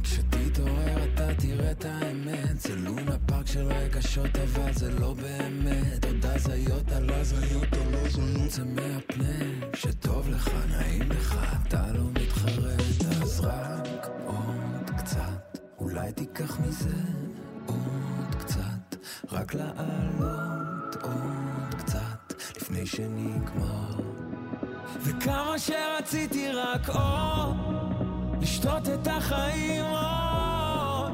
[0.03, 2.61] כשתתעורר אתה תראה את האמת.
[2.61, 8.65] זה לונה פארק של רגשות אבל זה לא באמת הזיות על הזיות על הזיות זה
[8.65, 15.59] מהפנה שטוב לך נעים לך אתה לא מתחרט אז רק עוד קצת.
[15.79, 16.97] אולי תיקח מזה
[17.67, 18.97] עוד קצת
[19.33, 24.01] רק לעלות עוד קצת לפני שנגמר
[25.03, 27.57] וכמה שרציתי רק עוד
[28.41, 31.13] לשתות את החיים עוד,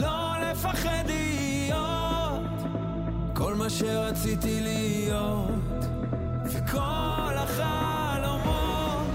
[0.00, 1.04] לא לפחד
[3.78, 5.50] שרציתי להיות,
[6.44, 9.06] וכל החלומות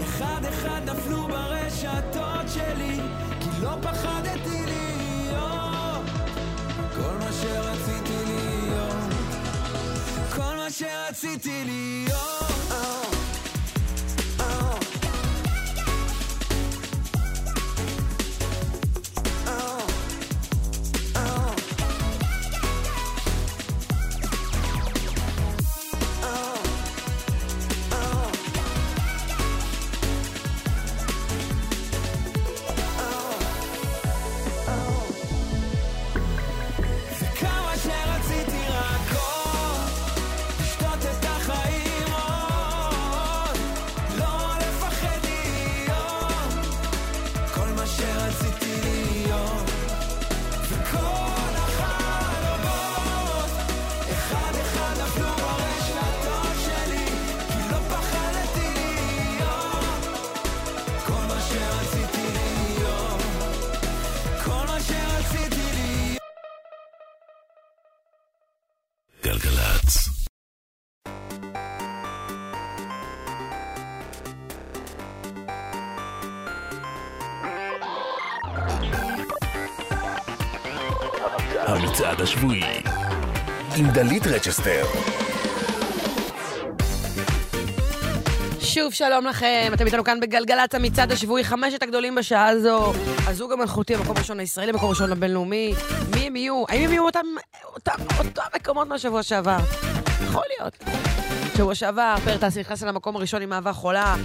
[0.00, 3.00] אחד אחד נפלו ברשתות שלי,
[3.40, 6.04] כי לא פחדתי להיות.
[6.96, 8.11] כל מה שרציתי
[84.02, 84.84] דלית רצ'סטר.
[88.60, 92.92] שוב שלום לכם, אתם איתנו כאן בגלגלצ המצעד השבועי, חמשת הגדולים בשעה הזו.
[93.26, 95.74] הזוג המלכותי, המקום הראשון הישראלי, המקום הראשון הבינלאומי.
[96.14, 96.64] מי הם יהיו?
[96.68, 97.26] האם הם יהיו אותם,
[97.74, 99.58] אותם, אותם מקומות מהשבוע שעבר?
[100.22, 100.84] יכול להיות.
[101.56, 104.16] שבוע שעבר, פרטס נכנס למקום הראשון עם אהבה חולה.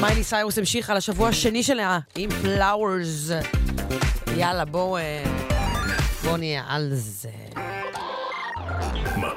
[0.00, 3.30] מיילי סיירוס המשיכה לשבוע השני שלה עם Flowers.
[4.36, 5.24] יאללה, בואו אה,
[6.24, 7.41] בואו נהיה על זה.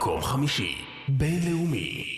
[0.06, 0.76] מקום חמישי,
[1.08, 2.14] בינלאומי.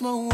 [0.00, 0.25] this.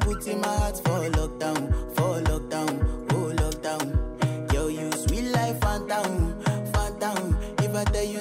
[0.00, 2.72] put in my heart for lockdown, for lockdown,
[3.12, 4.48] oh lockdown.
[4.48, 6.40] Girl, you sweet life, phantom,
[6.72, 7.36] phantom.
[7.58, 8.20] If I tell you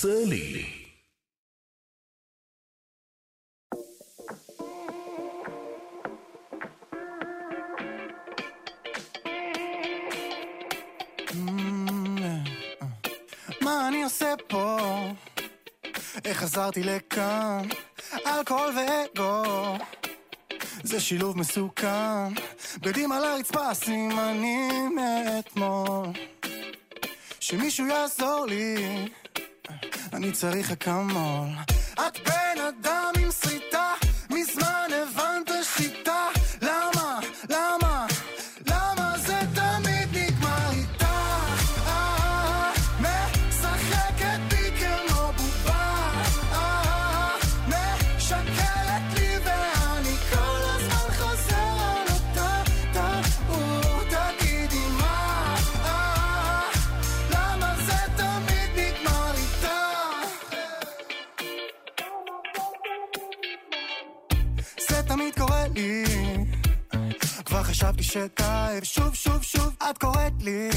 [0.00, 0.64] ישראלי.
[11.28, 12.34] Mm-hmm.
[13.60, 14.78] מה אני עושה פה?
[16.24, 17.68] איך חזרתי לכאן?
[18.26, 19.76] אלכוהול ואגו
[20.82, 22.32] זה שילוב מסוכן
[22.80, 26.06] בדים על הרצפה סימנים מאתמול
[27.40, 28.76] שמישהו יעזור לי
[30.12, 31.48] אני צריך אקמול.
[31.94, 33.92] את בן אדם עם סריטה
[68.10, 70.70] שתעיף שוב שוב שוב את קוראת לי.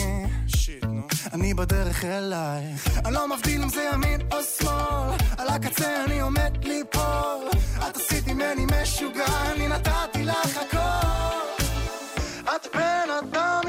[0.47, 1.01] שיט נו.
[1.33, 2.97] אני בדרך אלייך.
[3.05, 5.17] אני לא מבדיל אם זה ימין או שמאל.
[5.37, 7.49] על הקצה אני עומד ליפול.
[7.89, 11.63] את עשית ממני משוגע אני נתתי לך הכל.
[12.55, 13.62] את בן אדם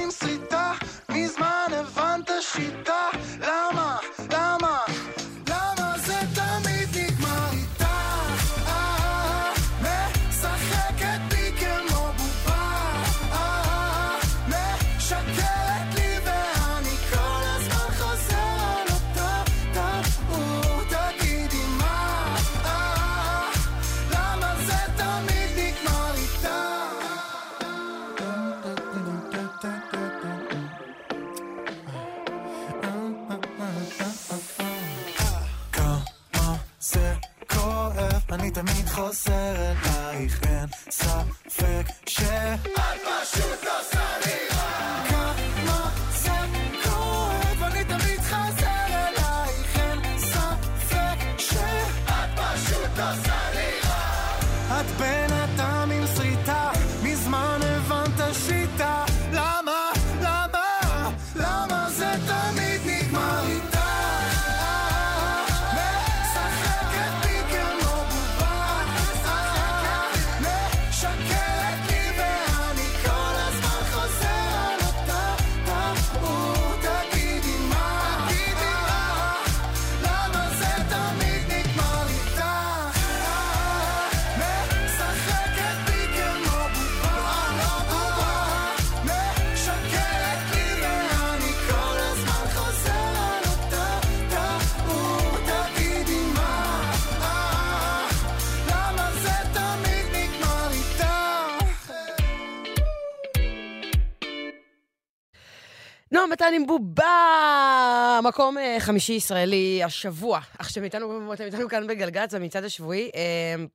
[106.44, 108.20] קטן עם בובה!
[108.28, 110.40] מקום אה, חמישי ישראלי השבוע.
[110.58, 113.10] עכשיו, איתנו, אתם איתנו כאן בגלגלצ, במצעד השבועי.
[113.14, 113.66] אמ,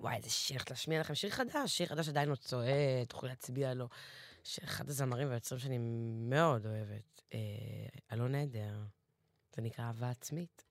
[0.00, 2.68] וואי, איזה שיר, הולך להשמיע לכם שיר חדש, שיר חדש עדיין לא עוד צועק,
[3.08, 3.88] תוכלו להצביע לו.
[4.44, 5.78] שאחד הזמרים והיוצרים שאני
[6.28, 7.38] מאוד אוהבת, אה,
[8.12, 8.74] אלון עדר,
[9.56, 10.65] זה נקרא אהבה עצמית.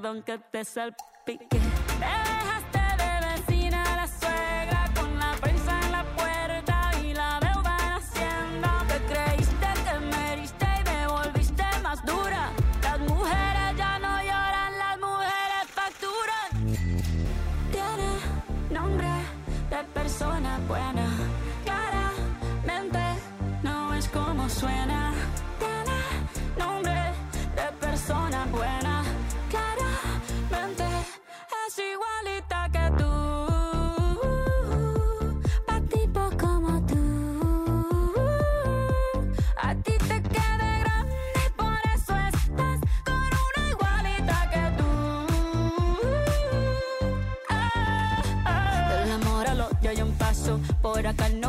[0.00, 1.46] Perdón que te salpique.
[1.50, 2.69] Te dejaste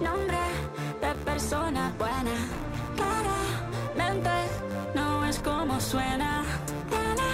[0.00, 0.38] nombre
[1.00, 2.36] de persona buena.
[2.96, 4.30] Claramente
[4.94, 6.44] no es como suena.
[6.90, 7.30] Tiene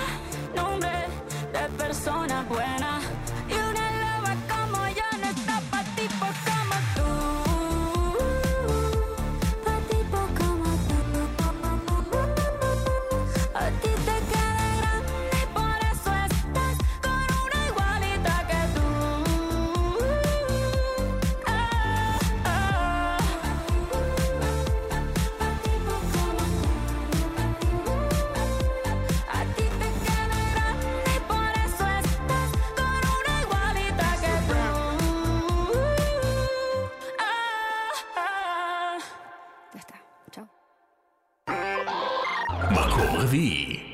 [0.55, 1.07] nombre
[1.53, 2.82] de persona buena.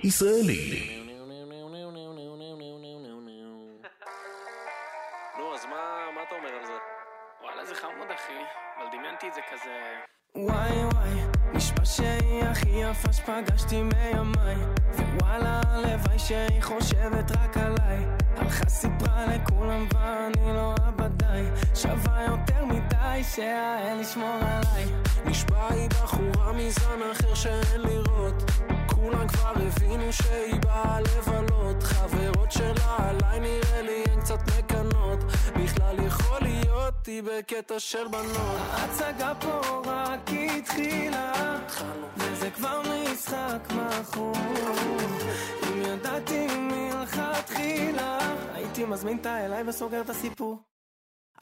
[0.08, 1.04] ישראלי.
[5.38, 5.82] נו, אז מה
[6.14, 6.72] מה אתה אומר על זה?
[7.42, 8.32] וואלה, זה חמוד, אחי.
[8.78, 9.74] אבל דמיינתי את זה כזה...
[10.34, 11.14] וואי וואי,
[11.52, 14.56] נשבע שהיא הכי יפה שפגשתי מימיי
[14.94, 18.04] ווואלה, הלוואי שהיא חושבת רק עליי
[18.36, 21.44] הלכה סיפרה לכולם ואני לא עבדיי
[21.74, 24.84] שווה יותר מדי שהאל ישמור עליי
[25.24, 28.42] נשבע היא בחורה מזן אחר שאין לראות
[29.00, 35.18] כולם כבר הבינו שהיא באה לבלות חברות שלה עליי נראה לי הן קצת מקנות.
[35.56, 38.58] בכלל יכול להיות היא בקטע של בנות.
[38.70, 41.58] ההצגה פה רק התחילה
[42.16, 44.32] וזה כבר משחק מכור
[45.62, 48.18] אם ידעתי מלכתחילה
[48.54, 50.58] הייתי מזמין אותה אליי וסוגר את הסיפור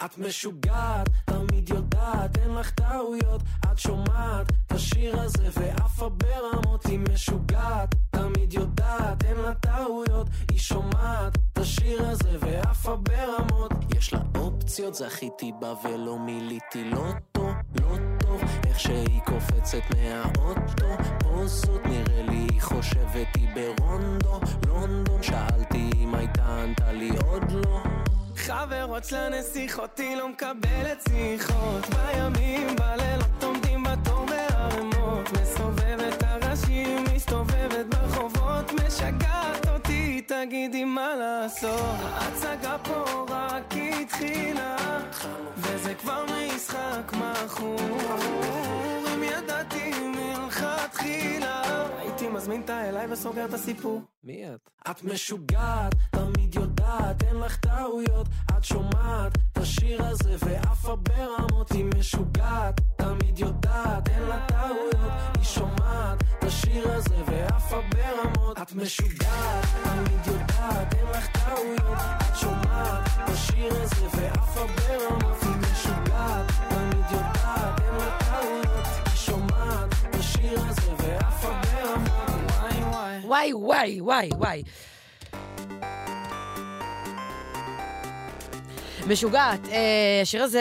[0.04, 3.42] את משוגעת, תמיד יודעת, אין לך טעויות
[3.72, 6.86] את שומעת את השיר הזה ועפה ברמות.
[6.86, 13.72] היא משוגעת, תמיד יודעת, אין לה טעויות היא שומעת את השיר הזה ועפה ברמות.
[13.96, 17.48] יש לה אופציות, זכיתי בה ולא מילאתי לוטו,
[17.80, 21.04] לא טוב איך שהיא קופצת מהאוטו.
[21.18, 25.22] פוזות נראה לי היא חושבת היא ברונדו, לונדון.
[25.22, 27.80] שאלתי אם הייתה ענתה לי עוד לא
[28.36, 31.86] חברות שלה נסיכות, היא לא מקבלת שיחות.
[31.86, 38.72] בימים, בלילות עומדים בתור בערימות מסובבת הראשים, מסתובבת ברחובות.
[38.72, 41.96] משגעת אותי, תגידי מה לעשות.
[42.02, 44.76] ההצגה פה רק התחילה
[45.56, 47.76] וזה כבר משחק מכור.
[49.14, 51.62] אם ידעתי מלכתחילה
[51.98, 54.02] הייתי מזמין אותה אליי וסוגר את הסיפור.
[54.24, 54.70] מי את?
[54.90, 56.75] את משוגעת, תמיד יודעת,
[57.26, 64.22] אין לך טעויות את שומעת את השיר הזה ועפה ברמות היא משוגעת, תמיד יודעת, אין
[64.22, 71.26] לה טעויות היא שומעת את בשיר הזה ועפה ברמות את משוגעת, תמיד יודעת, אין לך
[71.26, 79.16] טעויות את שומעת בשיר הזה ועפה ברמות היא משוגעת, תמיד יודעת, אין לה טעויות היא
[79.16, 82.26] שומעת בשיר הזה ועפה ברמות
[83.24, 84.62] וואי וואי, וואי, וואי, וואי.
[89.06, 89.60] משוגעת.
[89.68, 89.78] אה,
[90.22, 90.60] השיר הזה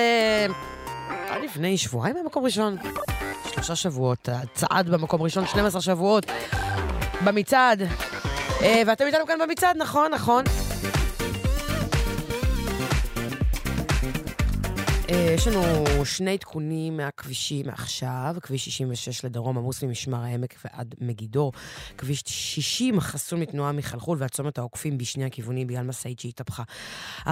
[1.09, 2.77] היה לפני שבועיים במקום ראשון.
[3.53, 4.29] שלושה שבועות.
[4.31, 6.25] הצעד במקום ראשון, 12 שבועות
[7.25, 7.81] במצעד.
[8.61, 10.43] אה, ואתם איתנו כאן במצעד, נכון, נכון.
[15.09, 15.61] יש לנו
[16.05, 21.51] שני עדכונים מהכבישים מעכשיו, כביש 66 לדרום, עמוס ממשמר העמק ועד מגידו,
[21.97, 26.63] כביש 60 חסום מתנועה מחלחול והצומת העוקפים בשני הכיוונים בגלל משאית שהתהפכה.
[27.23, 27.29] 1-800-891-8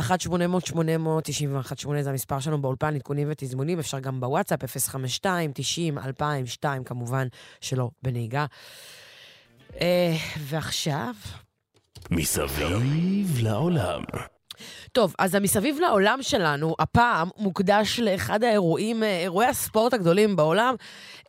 [2.02, 4.64] זה המספר שלנו באולפן, עדכונים ותזמונים, אפשר גם בוואטסאפ,
[5.24, 7.28] 052-90-2002, כמובן
[7.62, 8.46] שלא בנהיגה.
[9.82, 11.14] אה, ועכשיו...
[12.12, 14.04] מסביב לעולם.
[14.92, 20.76] טוב, אז המסביב לעולם שלנו, הפעם מוקדש לאחד האירועים, אה, אירועי הספורט הגדולים בעולם,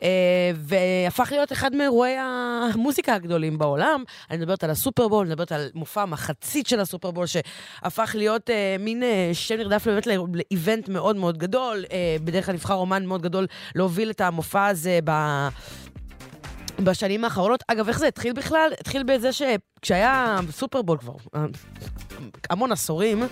[0.03, 4.03] אה, והפך להיות אחד מאירועי המוזיקה הגדולים בעולם.
[4.29, 9.03] אני מדברת על הסופרבול, אני מדברת על מופע המחצית של הסופרבול, שהפך להיות אה, מין
[9.03, 11.85] אה, שם נרדף באמת לא- לאיבנט מאוד מאוד גדול.
[11.91, 15.11] אה, בדרך כלל נבחר אומן מאוד גדול להוביל את המופע הזה ב...
[16.83, 17.63] בשנים האחרונות.
[17.67, 18.69] אגב, איך זה התחיל בכלל?
[18.79, 21.45] התחיל בזה שכשהיה סופרבול כבר, אה,
[22.49, 23.23] המון עשורים,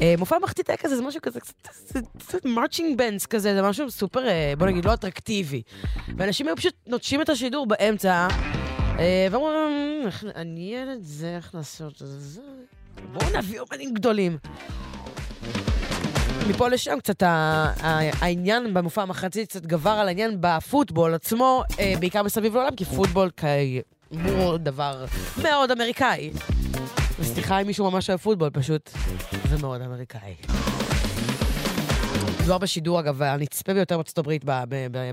[0.00, 4.28] אה, מופע מחצית היה כזה, זה משהו כזה, קצת- מרצ'ינג בנדס כזה, זה משהו סופר,
[4.28, 5.62] אה, בוא נגיד, לא אטרקטיבי.
[6.16, 8.28] ואנשים היו פשוט נוטשים את השידור באמצע,
[9.30, 12.40] ואמרו, "אמ, איך לעניין את זה, איך לעשות את זה,
[13.12, 14.38] בואו נביא אומנים גדולים.
[16.48, 17.22] מפה לשם קצת
[18.20, 23.30] העניין במופע המחצית קצת גבר על העניין בפוטבול עצמו, אה, בעיקר מסביב לעולם, כי פוטבול
[23.36, 25.04] כאמור דבר
[25.42, 26.30] מאוד אמריקאי.
[27.18, 28.90] וסליחה אם מישהו ממש אוהב פוטבול, פשוט
[29.48, 30.34] זה מאוד אמריקאי.
[32.40, 34.42] מדובר בשידור, אגב, הנצפה ביותר בארצות הברית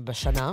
[0.04, 0.52] בשנה.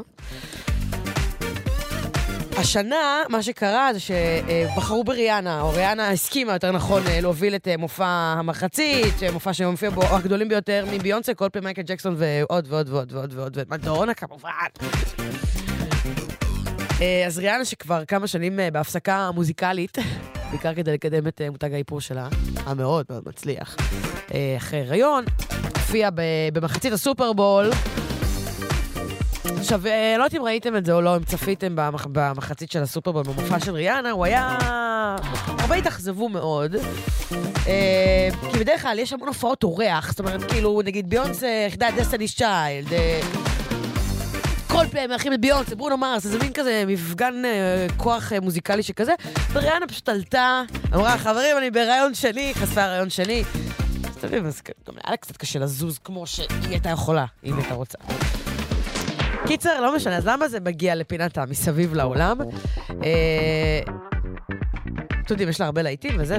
[2.62, 7.78] השנה, מה שקרה זה שבחרו בריאנה, או ריאנה הסכימה, יותר נכון, אה, להוביל את אה,
[7.78, 13.14] מופע המחצית, מופע שמופיע בו הגדולים ביותר מביונסה, כל פעם מייקל ג'קסון ועוד ועוד ועוד
[13.14, 14.50] ועוד ועוד, ומדונה כמובן.
[17.02, 19.98] אה, אז ריאנה שכבר כמה שנים בהפסקה מוזיקלית,
[20.52, 22.28] בעיקר כדי לקדם את מותג האיפור שלה,
[22.66, 23.78] המאוד מאוד מצליח,
[24.58, 25.26] אחרי הריון,
[25.76, 26.10] הופיעה
[26.54, 27.70] במחצית הסופרבול.
[29.46, 32.08] עכשיו, אה, לא יודעת אם ראיתם את זה או לא, אם צפיתם במח...
[32.12, 34.58] במחצית של הסופרבול, במופע של ריאנה, הוא היה...
[35.48, 36.76] הרבה התאכזבו מאוד.
[37.68, 42.36] אה, כי בדרך כלל יש המון הופעות אורח, זאת אומרת, כאילו, נגיד ביונסה, יחידה Destiny's
[42.36, 43.22] Child, אה,
[44.68, 48.84] כל פעם מארחים את ביונסה, ברונו מרס, איזה מין כזה מפגן אה, כוח אה, מוזיקלי
[48.84, 49.14] שכזה.
[49.54, 50.62] וריאנה פשוט עלתה,
[50.96, 53.44] אמרה, חברים, אני בהיריון שני, חשפה הריון שני.
[54.04, 57.74] אז אתה אז גם היה לה קצת קשה לזוז כמו שהיא הייתה יכולה, אם הייתה
[57.74, 57.98] רוצה.
[59.52, 62.38] קיצר, לא משנה, אז למה זה מגיע לפינת המסביב לעולם?
[63.04, 63.82] אה,
[65.22, 66.38] אתם יודעים, יש לה הרבה להיטים וזה,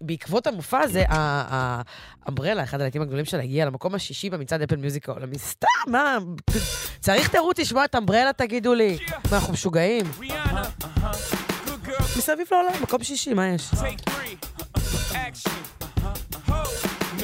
[0.00, 5.38] ובעקבות המופע הזה, האמברלה, אחד הלהיטים הגדולים שלה, הגיע למקום השישי במצעד אפל מיוזיק העולמי.
[5.38, 6.18] סתם, מה?
[7.00, 8.98] צריך תירוץ לשמוע את אמברלה, תגידו לי.
[9.30, 10.06] מה, אנחנו משוגעים?
[12.18, 13.70] מסביב לעולם, מקום שישי, מה יש?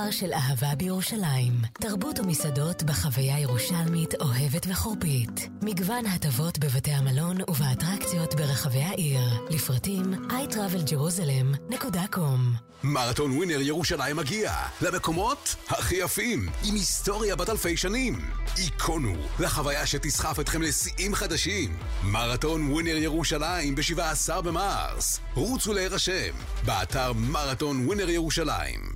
[0.00, 1.52] פברואר של אהבה בירושלים.
[1.72, 5.48] תרבות ומסעדות בחוויה ירושלמית אוהבת וחורפית.
[5.62, 9.20] מגוון הטבות בבתי המלון ובאטרקציות ברחבי העיר.
[9.50, 12.38] לפרטים iTravelJerusalem.com
[12.84, 14.52] מרתון ווינר ירושלים מגיע
[14.82, 18.20] למקומות הכי יפים, עם היסטוריה בת אלפי שנים.
[18.58, 21.76] איקונו, לחוויה שתסחף אתכם לשיאים חדשים.
[22.02, 25.20] מרתון ווינר ירושלים ב-17 במרס.
[25.34, 28.89] רוצו להירשם, באתר מרתון ווינר ירושלים.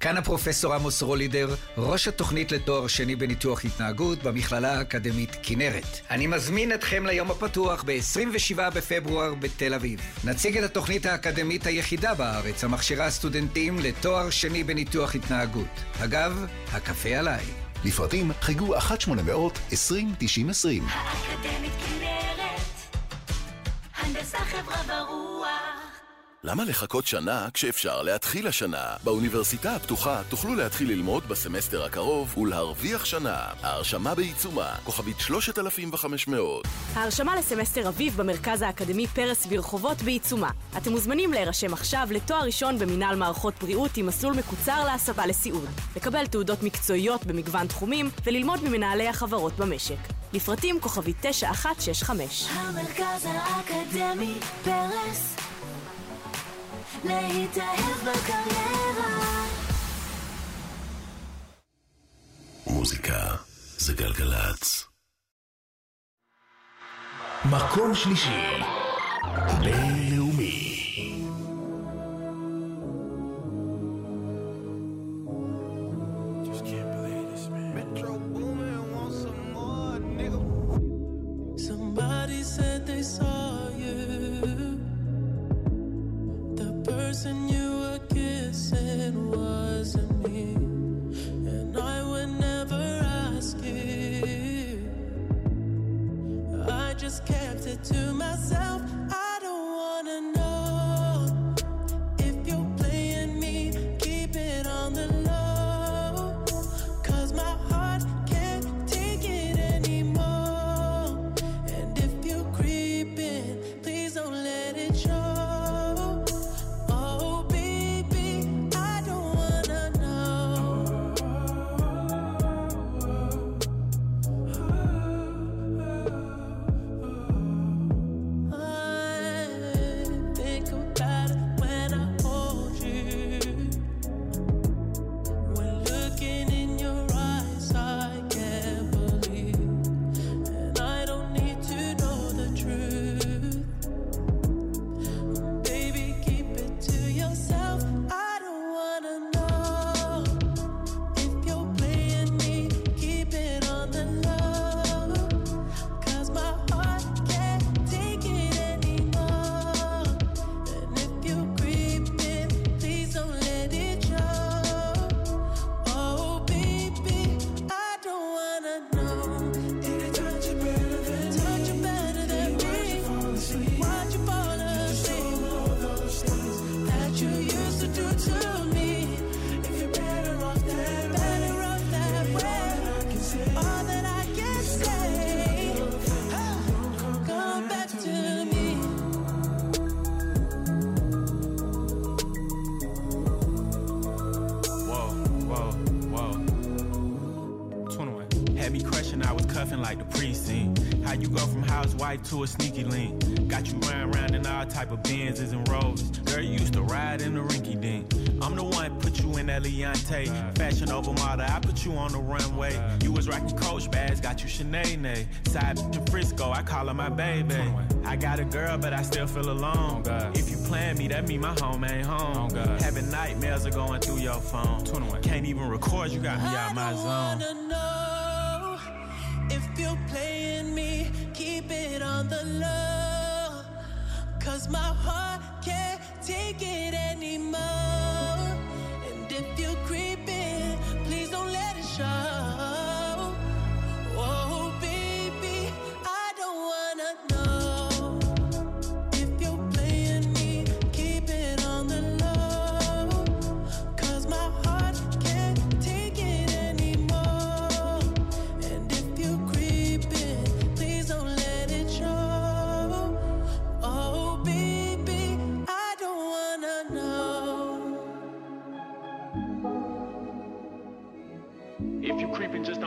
[0.00, 6.00] כאן הפרופסור עמוס רולידר, ראש התוכנית לתואר שני בניתוח התנהגות במכללה האקדמית כנרת.
[6.10, 10.00] אני מזמין אתכם ליום הפתוח ב-27 בפברואר בתל אביב.
[10.24, 15.80] נציג את התוכנית האקדמית היחידה בארץ המכשירה סטודנטים לתואר שני בניתוח התנהגות.
[16.04, 17.44] אגב, הקפה עליי.
[17.84, 18.80] לפרטים חיגו 1-800-2090-20.
[20.88, 22.60] האקדמית כנרת,
[23.96, 25.67] הנדסה חברה ורוח
[26.44, 28.84] למה לחכות שנה כשאפשר להתחיל השנה?
[29.04, 33.36] באוניברסיטה הפתוחה תוכלו להתחיל ללמוד בסמסטר הקרוב ולהרוויח שנה.
[33.62, 36.66] ההרשמה בעיצומה, כוכבית 3500.
[36.94, 40.50] ההרשמה לסמסטר אביב במרכז האקדמי פרס ברחובות בעיצומה.
[40.76, 45.68] אתם מוזמנים להירשם עכשיו לתואר ראשון במינהל מערכות בריאות עם מסלול מקוצר להסבה לסיעוד.
[45.96, 49.98] לקבל תעודות מקצועיות במגוון תחומים וללמוד ממנהלי החברות במשק.
[50.32, 52.46] לפרטים כוכבית 9165.
[52.50, 54.34] המרכז האקדמי
[54.64, 55.47] פרס
[57.04, 59.44] להתאהב בקריירה.
[62.66, 63.36] מוזיקה
[63.78, 64.84] זה גלגלצ.
[67.44, 68.62] מקום שלישי.
[69.60, 70.17] בין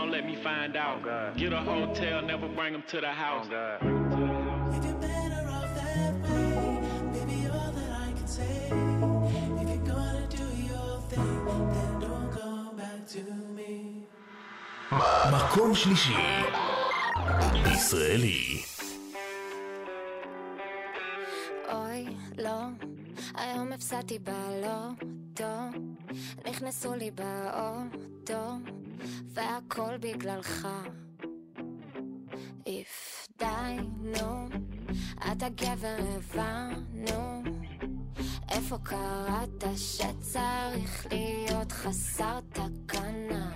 [0.00, 1.00] don't let me find out.
[1.36, 3.46] Get a hotel, never bring them to the house.
[3.46, 6.80] If you're better off that way,
[7.14, 8.56] baby, all that I can say.
[9.60, 11.36] If you're gonna do your thing,
[11.74, 13.22] then don't come back to
[13.56, 14.06] me.
[15.32, 16.14] מקום שלישי.
[17.72, 18.62] ישראלי.
[21.72, 22.06] אוי,
[22.38, 22.60] לא,
[23.34, 25.78] היום הפסדתי בלוטו,
[26.48, 28.42] נכנסו לי באוטו,
[29.33, 30.67] והכל בגללך.
[32.65, 34.47] איף, די, נו,
[35.31, 37.43] אתה גבר, הבנו.
[38.51, 43.51] איפה קראת שצריך להיות חסר תקנה?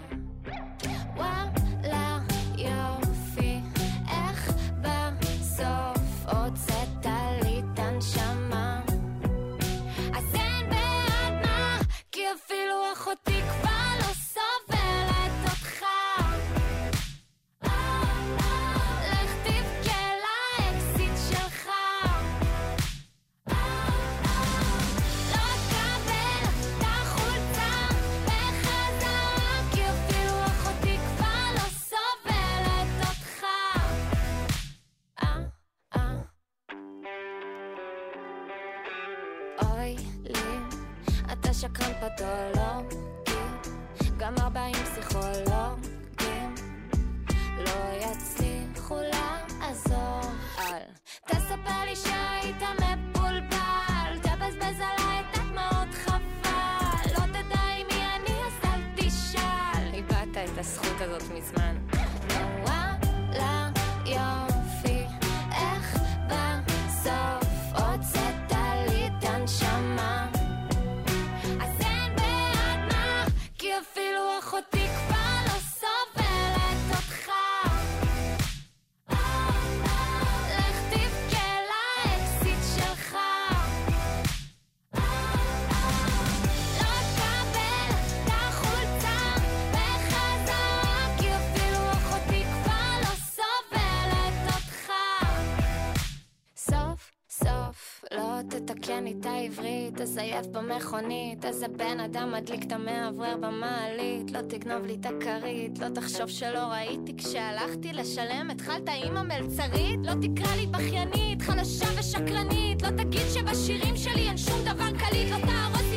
[100.86, 105.90] תזייף במכונית, איזה בן אדם מדליק את המאוורר במעלית, לא תגנוב לי את הכרית, לא
[105.90, 107.14] תחשוב שלא ראיתי.
[107.18, 114.28] כשהלכתי לשלם, התחלת עם המלצרית, לא תקרא לי בכיינית, חלשה ושקרנית, לא תגיד שבשירים שלי
[114.28, 115.95] אין שום דבר קליט, לא תהרוס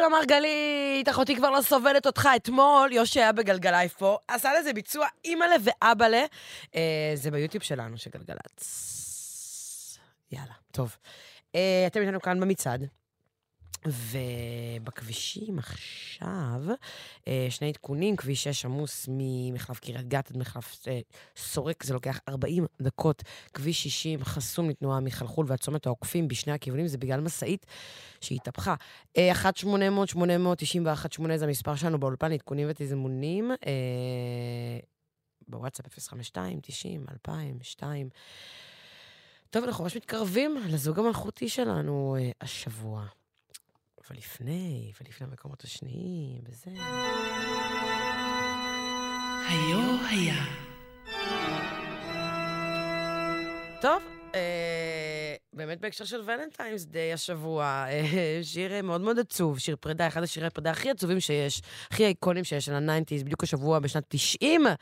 [0.00, 2.28] שירה מרגלית, אחותי כבר לא סובלת אותך.
[2.36, 6.24] אתמול יושי היה בגלגלייב פה, עשה לזה ביצוע אימא'לה ואבא'לה.
[6.74, 9.98] אה, זה ביוטיוב שלנו, של גלגלצ.
[10.32, 10.96] יאללה, טוב.
[11.54, 12.99] אה, אתם איתנו כאן במצעד.
[13.86, 16.60] ובכבישים עכשיו,
[17.28, 21.00] אה, שני עדכונים, כביש 6 עמוס ממחלף קריית גת עד מחלף אה,
[21.36, 23.22] סורק, זה לוקח 40 דקות.
[23.54, 27.66] כביש 60 חסום לתנועה מחלחול ועד צומת העוקפים בשני הכיוונים, זה בגלל משאית
[28.20, 28.74] שהתהפכה.
[29.16, 33.50] אה, 1-800-891-8 זה המספר שלנו באולפן, עדכונים ותזמונים.
[33.50, 34.78] אה,
[35.48, 38.08] בוואטסאפ 052 90 2000 2
[39.50, 43.06] טוב, אנחנו ממש מתקרבים לזוג המלכותי שלנו אה, השבוע.
[44.10, 46.70] אבל לפני, ולפני המקומות השניים, וזה...
[49.48, 50.44] היו היה.
[53.80, 54.02] טוב,
[54.34, 60.06] אה, באמת בהקשר של Valentine's Day השבוע, אה, שיר אה, מאוד מאוד עצוב, שיר פרידה,
[60.06, 64.04] אחד השירי הפרידה הכי עצובים שיש, הכי אייקונים שיש של ה nineties, בדיוק השבוע בשנת
[64.08, 64.74] 90, אה,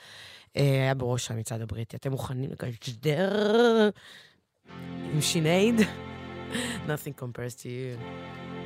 [0.56, 1.96] היה בראש המצעד הבריטי.
[1.96, 3.90] אתם מוכנים לגשדר
[5.14, 5.74] עם שינייד?
[6.88, 8.57] Nothing compares to you.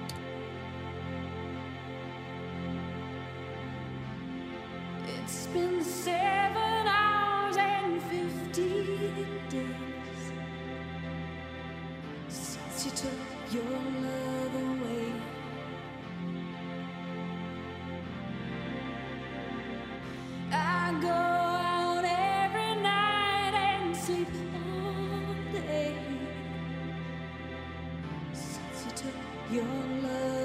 [5.20, 10.32] It's been seven hours and fifteen days
[12.28, 13.64] since you took your
[14.04, 15.12] love away.
[20.50, 25.96] I go out every night and sleep all day
[28.32, 29.64] since you took your
[30.02, 30.41] love.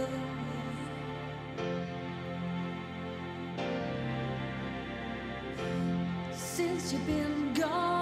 [6.93, 7.96] you've been gone.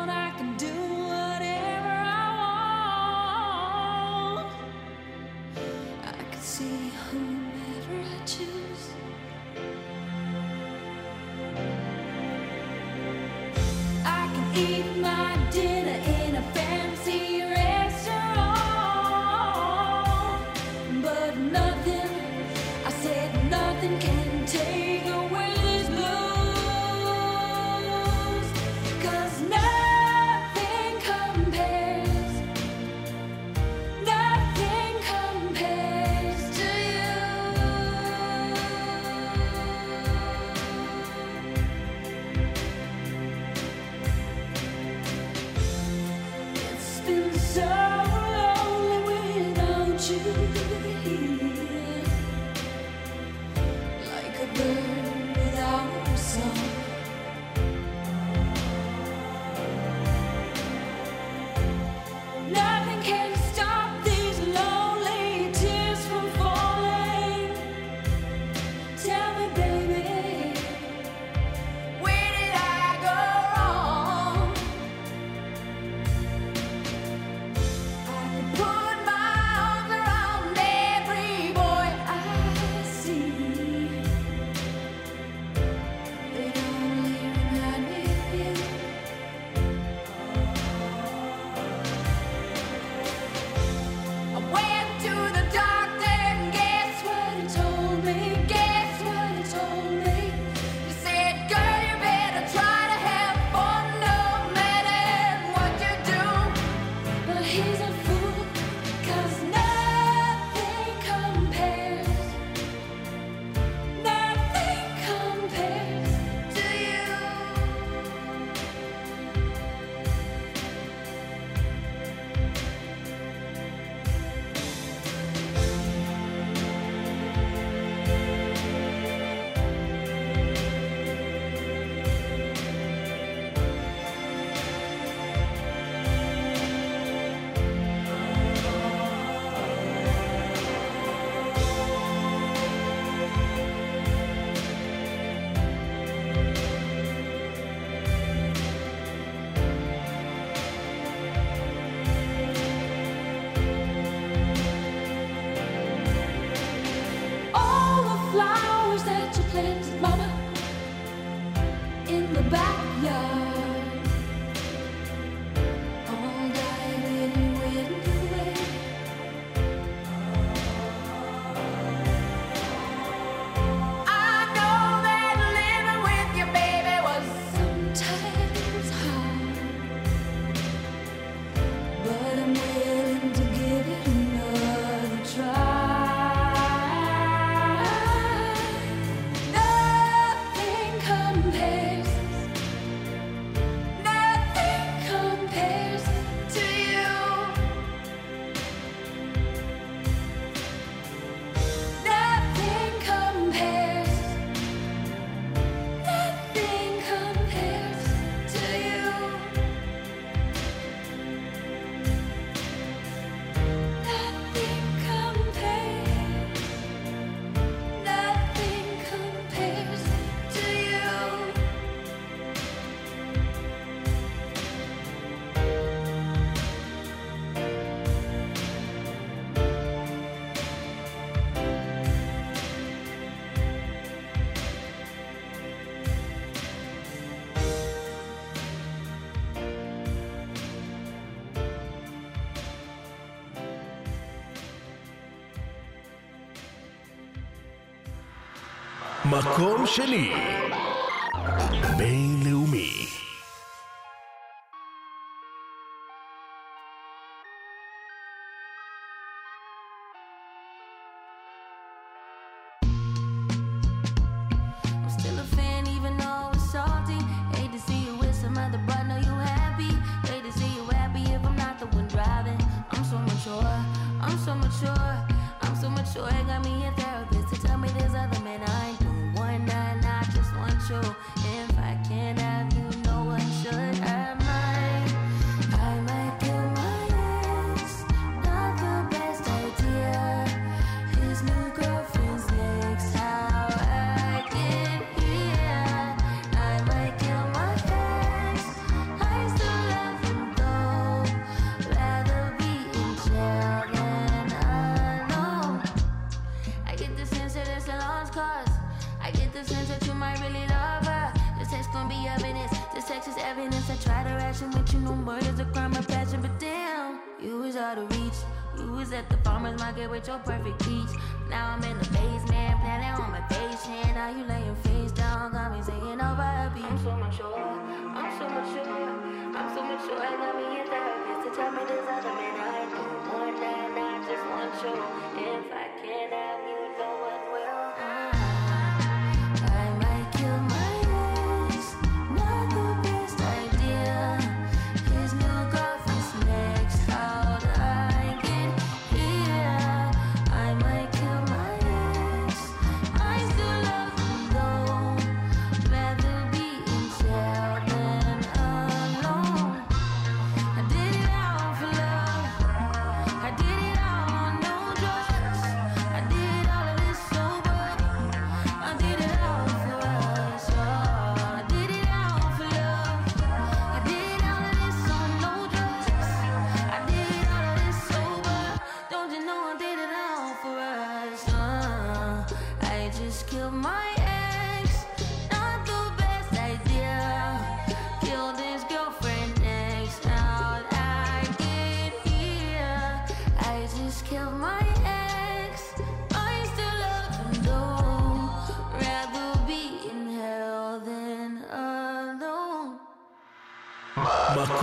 [249.37, 250.31] מקום שני.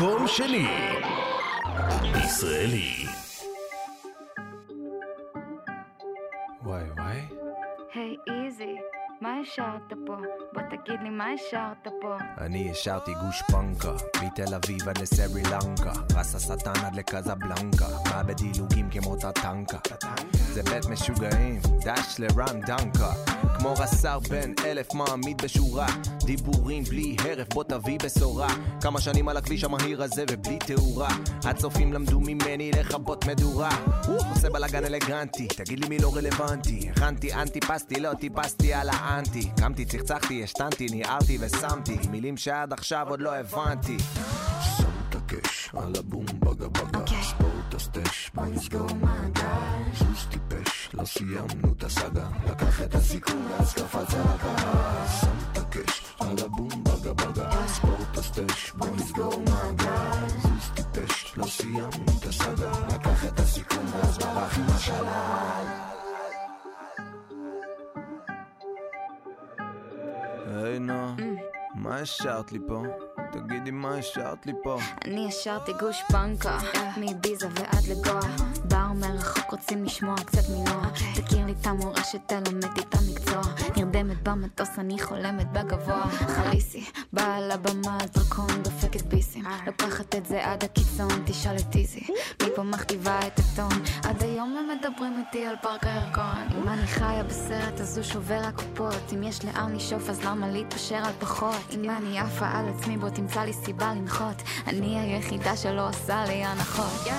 [0.02, 0.68] מקום שני.
[2.24, 3.06] ישראלי.
[6.62, 7.20] וואי וואי.
[7.94, 8.76] היי איזי,
[9.20, 10.16] מה השארת פה?
[10.52, 12.16] בוא תגיד לי מה השארת פה.
[12.38, 13.92] אני השארתי גושפנקה,
[14.22, 19.78] מתל אביב עד לסרי לנקה, רס השטן עד לקזבלנקה, מה בדילוגים כמו טטנקה.
[20.32, 23.12] זה בית משוגעים, דש לרן דנקה,
[23.62, 25.86] כמו רס"ר בן אלף מעמיד בשורה,
[26.24, 28.48] דיבורים בלי הרף, בוא תביא בשורה.
[28.80, 31.08] כמה שנים על הכביש המהיר הזה ובלי תאורה,
[31.44, 33.70] הצופים למדו ממני לכבות מדורה.
[34.30, 36.90] עושה בלאגן אלגנטי, תגיד לי מי לא רלוונטי.
[36.90, 39.50] הכנתי אנטי פסטי, לא טיפסתי על האנטי.
[39.60, 43.96] קמתי, צחצחתי, השתנתי, ניערתי ושמתי מילים שעד עכשיו עוד לא הבנתי.
[44.76, 49.81] שם את הקש על הבום בגה בגה ספורט הסטש בוא נסגור מעגל
[50.94, 52.28] לא סיימנו את הסאגה.
[52.46, 58.18] לקח את הסיכון ואז קפץ על הקהל שם את הקש על הבום בגה בגה ספורט
[58.18, 60.28] הסטש בוא נסגור מעגל.
[60.28, 62.72] זוז טיפש לא סיימנו את הסאגה.
[62.94, 65.66] לקח את הסיכון ואז ברח עם השלל
[70.46, 71.16] היי נו,
[71.74, 72.82] מה השארת לי פה?
[73.32, 74.78] תגידי מה השארת לי פה.
[75.04, 76.58] אני השארתי גושפנקה,
[76.96, 78.36] מביזה ועד לגואה.
[78.64, 80.88] בר מרחוק רוצים לשמוע קצת מנוע.
[81.14, 83.42] תכיר לי את המורה שתלמד את המקצוע.
[83.76, 86.08] נרדמת במטוס, אני חולמת בגבוה.
[86.10, 89.44] חליסי, באה לבמה על דרקון, דופקת ביסים.
[89.66, 92.06] לוקחת את זה עד הקיצון, תשאל את איזי.
[92.42, 93.82] מפה מכתיבה את הטון.
[94.04, 96.58] עד היום הם מדברים איתי על פארק הירקון.
[96.62, 99.12] אם אני חיה בסרט אז הוא שובר הקופות.
[99.14, 101.56] אם יש לאן לשאוף אז למה להתפשר על פחות?
[101.70, 104.42] אם אני עפה על עצמי בוא תמצא לי סיבה לנחות.
[104.66, 107.12] אני היחידה שלא עושה לי הנחות.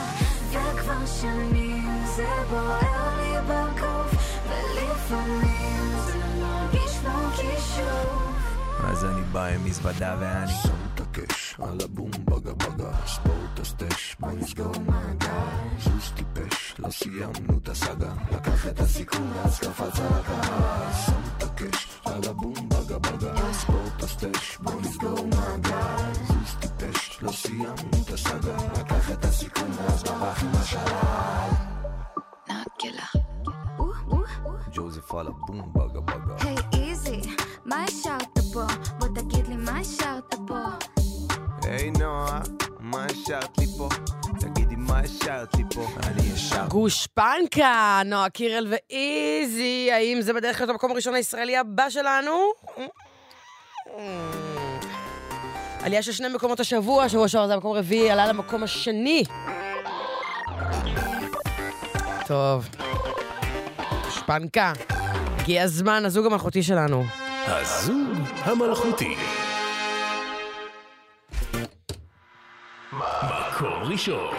[0.49, 4.13] וכבר שנים זה בוער לי בגוף,
[4.47, 8.83] ולפעמים זה מרגיש כמו כישוף.
[8.83, 10.92] אז אני בא עם מזוודה ואני...
[11.13, 15.29] שם את הקש על הבום בגה בגה ספורט הסטש בוא נסגור מעגל
[15.79, 21.43] זוז טיפש לא סיימנו את הסאגה לקח את הסיכון ואז קפץ על הקהל שם את
[21.43, 28.13] הקש על הבום בגה בגה ספורט הסטש בוא נסגור מעגל זוז טיפש לא סיימנו את
[28.13, 31.33] הסאגה לקח את הסיכון ואז ברח עם השלל
[34.73, 36.35] ג'וזף על הבום בגה בגה.
[36.39, 36.82] היי איזי,
[41.73, 42.39] היי נועה,
[42.79, 43.89] מה השארת לי פה?
[44.39, 45.87] תגידי מה השארת לי פה?
[46.03, 46.69] אני השארתי.
[46.69, 52.31] גושפנקה, נועה קירל ואיזי, האם זה בדרך כלל המקום הראשון הישראלי הבא שלנו?
[55.83, 59.23] עלייה של שני מקומות השבוע, שבוע שעבר זה המקום הרביעי, עלה למקום השני.
[62.27, 62.69] טוב,
[64.03, 64.73] גושפנקה.
[65.39, 67.03] הגיע הזמן, הזוג המלכותי שלנו.
[67.47, 69.15] הזוג המלכותי.
[72.97, 74.35] מקום ראשון,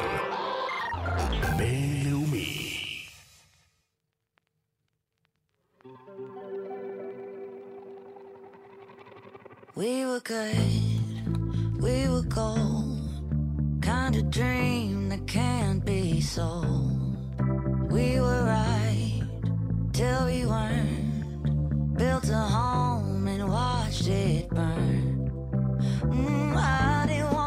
[1.57, 2.61] בינלאומי.
[9.77, 13.11] We were good, we were gold,
[13.83, 17.17] kind of dream that can't be sold.
[17.97, 19.23] We were right
[19.99, 24.95] till we weren't, built a home and watched it burn.
[26.03, 27.44] Mm, I didn't want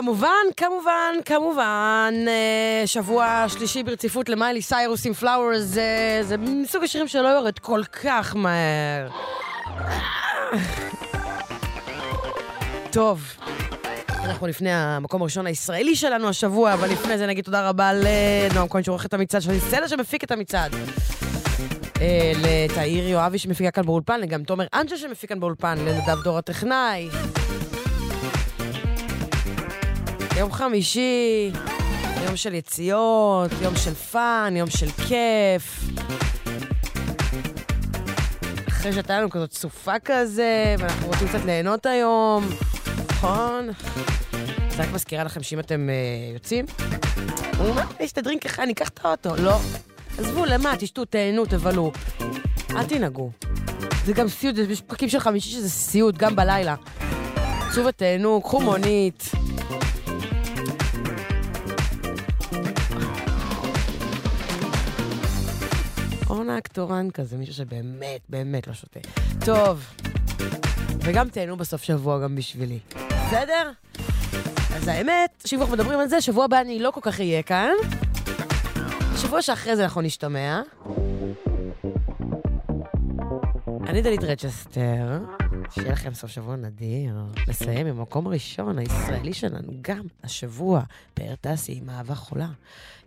[0.00, 7.08] כמובן, כמובן, כמובן, אה, שבוע שלישי ברציפות למיילי סיירוס עם פלאוורס, זה, זה מסוג השירים
[7.08, 9.08] שלא יורד כל כך מהר.
[12.90, 13.22] טוב,
[14.08, 18.82] אנחנו לפני המקום הראשון הישראלי שלנו השבוע, אבל לפני זה נגיד תודה רבה לנועם כהן
[18.82, 20.74] שעורך את המצעד, שלי סלע שמפיק את המצעד.
[22.00, 27.08] אה, לתאיר יואבי שמפיקה כאן באולפן, וגם תומר אנג'ל שמפיק כאן באולפן, לנדב דור הטכנאי.
[30.40, 31.50] יום חמישי,
[32.26, 35.84] יום של יציאות, יום של fun, יום של כיף.
[38.68, 42.48] אחרי שהייתה לנו כזאת סופה כזה, ואנחנו רוצים קצת ליהנות היום,
[43.10, 43.68] נכון?
[44.70, 46.64] אז רק מזכירה לכם שאם אתם אה, יוצאים,
[47.58, 49.36] אומר, יש את ה drink אחד, אני אקח את האוטו.
[49.36, 49.56] לא.
[50.18, 50.74] עזבו, למה?
[50.78, 51.92] תשתו, תהנו, תבלו.
[52.70, 53.30] אל תנהגו.
[54.04, 56.74] זה גם סיוט, יש פקקים של חמישי שזה סיוט, גם בלילה.
[57.74, 59.30] צאו ותהנו, קחו מונית.
[66.30, 69.00] אורנה אקטורן כזה, מישהו שבאמת, באמת לא שותה.
[69.44, 69.86] טוב,
[70.98, 72.78] וגם תהנו בסוף שבוע גם בשבילי.
[72.94, 73.70] בסדר?
[74.74, 77.72] אז האמת, שאם אנחנו מדברים על זה, שבוע הבא אני לא כל כך אהיה כאן.
[79.16, 80.62] שבוע שאחרי זה אנחנו נשתמע.
[83.86, 85.18] אני דלית רצ'סטר,
[85.70, 87.14] שיהיה לכם סוף שבוע נדיר.
[87.48, 90.82] נסיים עם המקום הראשון הישראלי שלנו, גם השבוע,
[91.14, 92.48] פאר טסי עם אהבה חולה.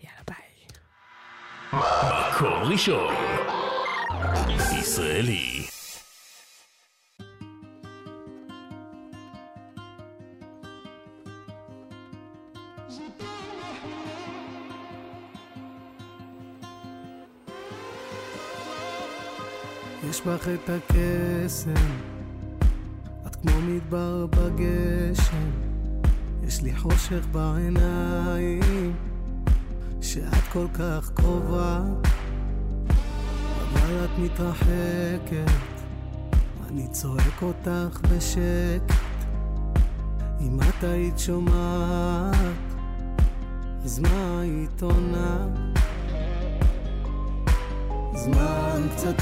[0.03, 0.42] יאללה ביי.
[1.73, 3.13] מקום ראשון.
[4.79, 5.65] ישראלי.
[20.09, 21.73] יש בך את הקסם,
[23.27, 25.51] את כמו מדבר בגשם,
[26.47, 28.93] יש לי חושך בעיניים,
[30.13, 31.79] שאת כל כך קרובה,
[33.63, 35.51] אבל את מתרחקת,
[36.67, 38.93] אני צועק אותך בשקט,
[40.41, 42.35] אם את היית שומעת,
[43.83, 45.47] אז מה היית עונה?
[48.15, 49.15] זמן קצת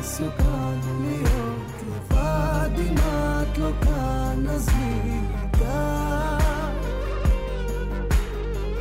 [0.00, 5.20] מסוכן להיות לבד אם את לא כאן אז מי
[5.54, 6.38] ידע?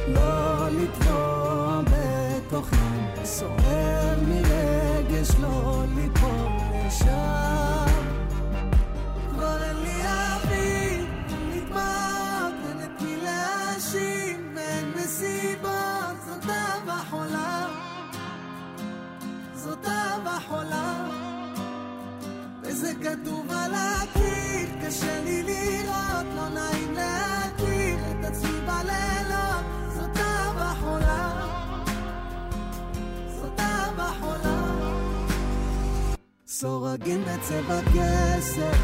[0.07, 1.36] לא לטבוע
[2.57, 7.85] בתוכם סוער מרגש לא ליפול לשם.
[9.29, 11.05] כבר אין לי אוויר,
[11.53, 17.67] אין אין את מי להאשים ואין מסיבות, זאת אהבה חולה.
[19.55, 21.09] זאת אהבה חולה.
[22.61, 26.86] וזה כתוב על הקיר, קשה לי לראות, לא נעים
[36.59, 38.77] סורגים בצבע כסף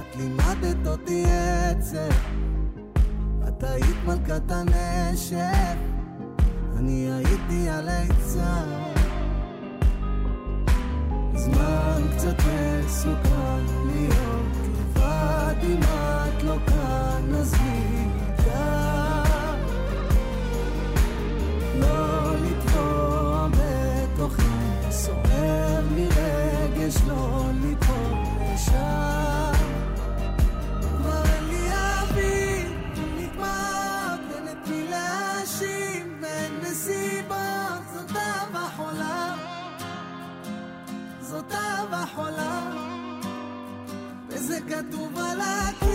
[0.00, 2.16] את לימדת אותי עצב.
[3.48, 5.76] את היית מלכת הנשף.
[6.76, 8.68] אני הייתי הליצן.
[11.34, 14.56] זמן קצת מסוכן להיות
[14.96, 16.12] לבד עם ה...
[26.92, 27.42] מבקש לא
[41.20, 42.70] זאת אהבה חולה.
[44.28, 45.91] וזה כתוב על הכול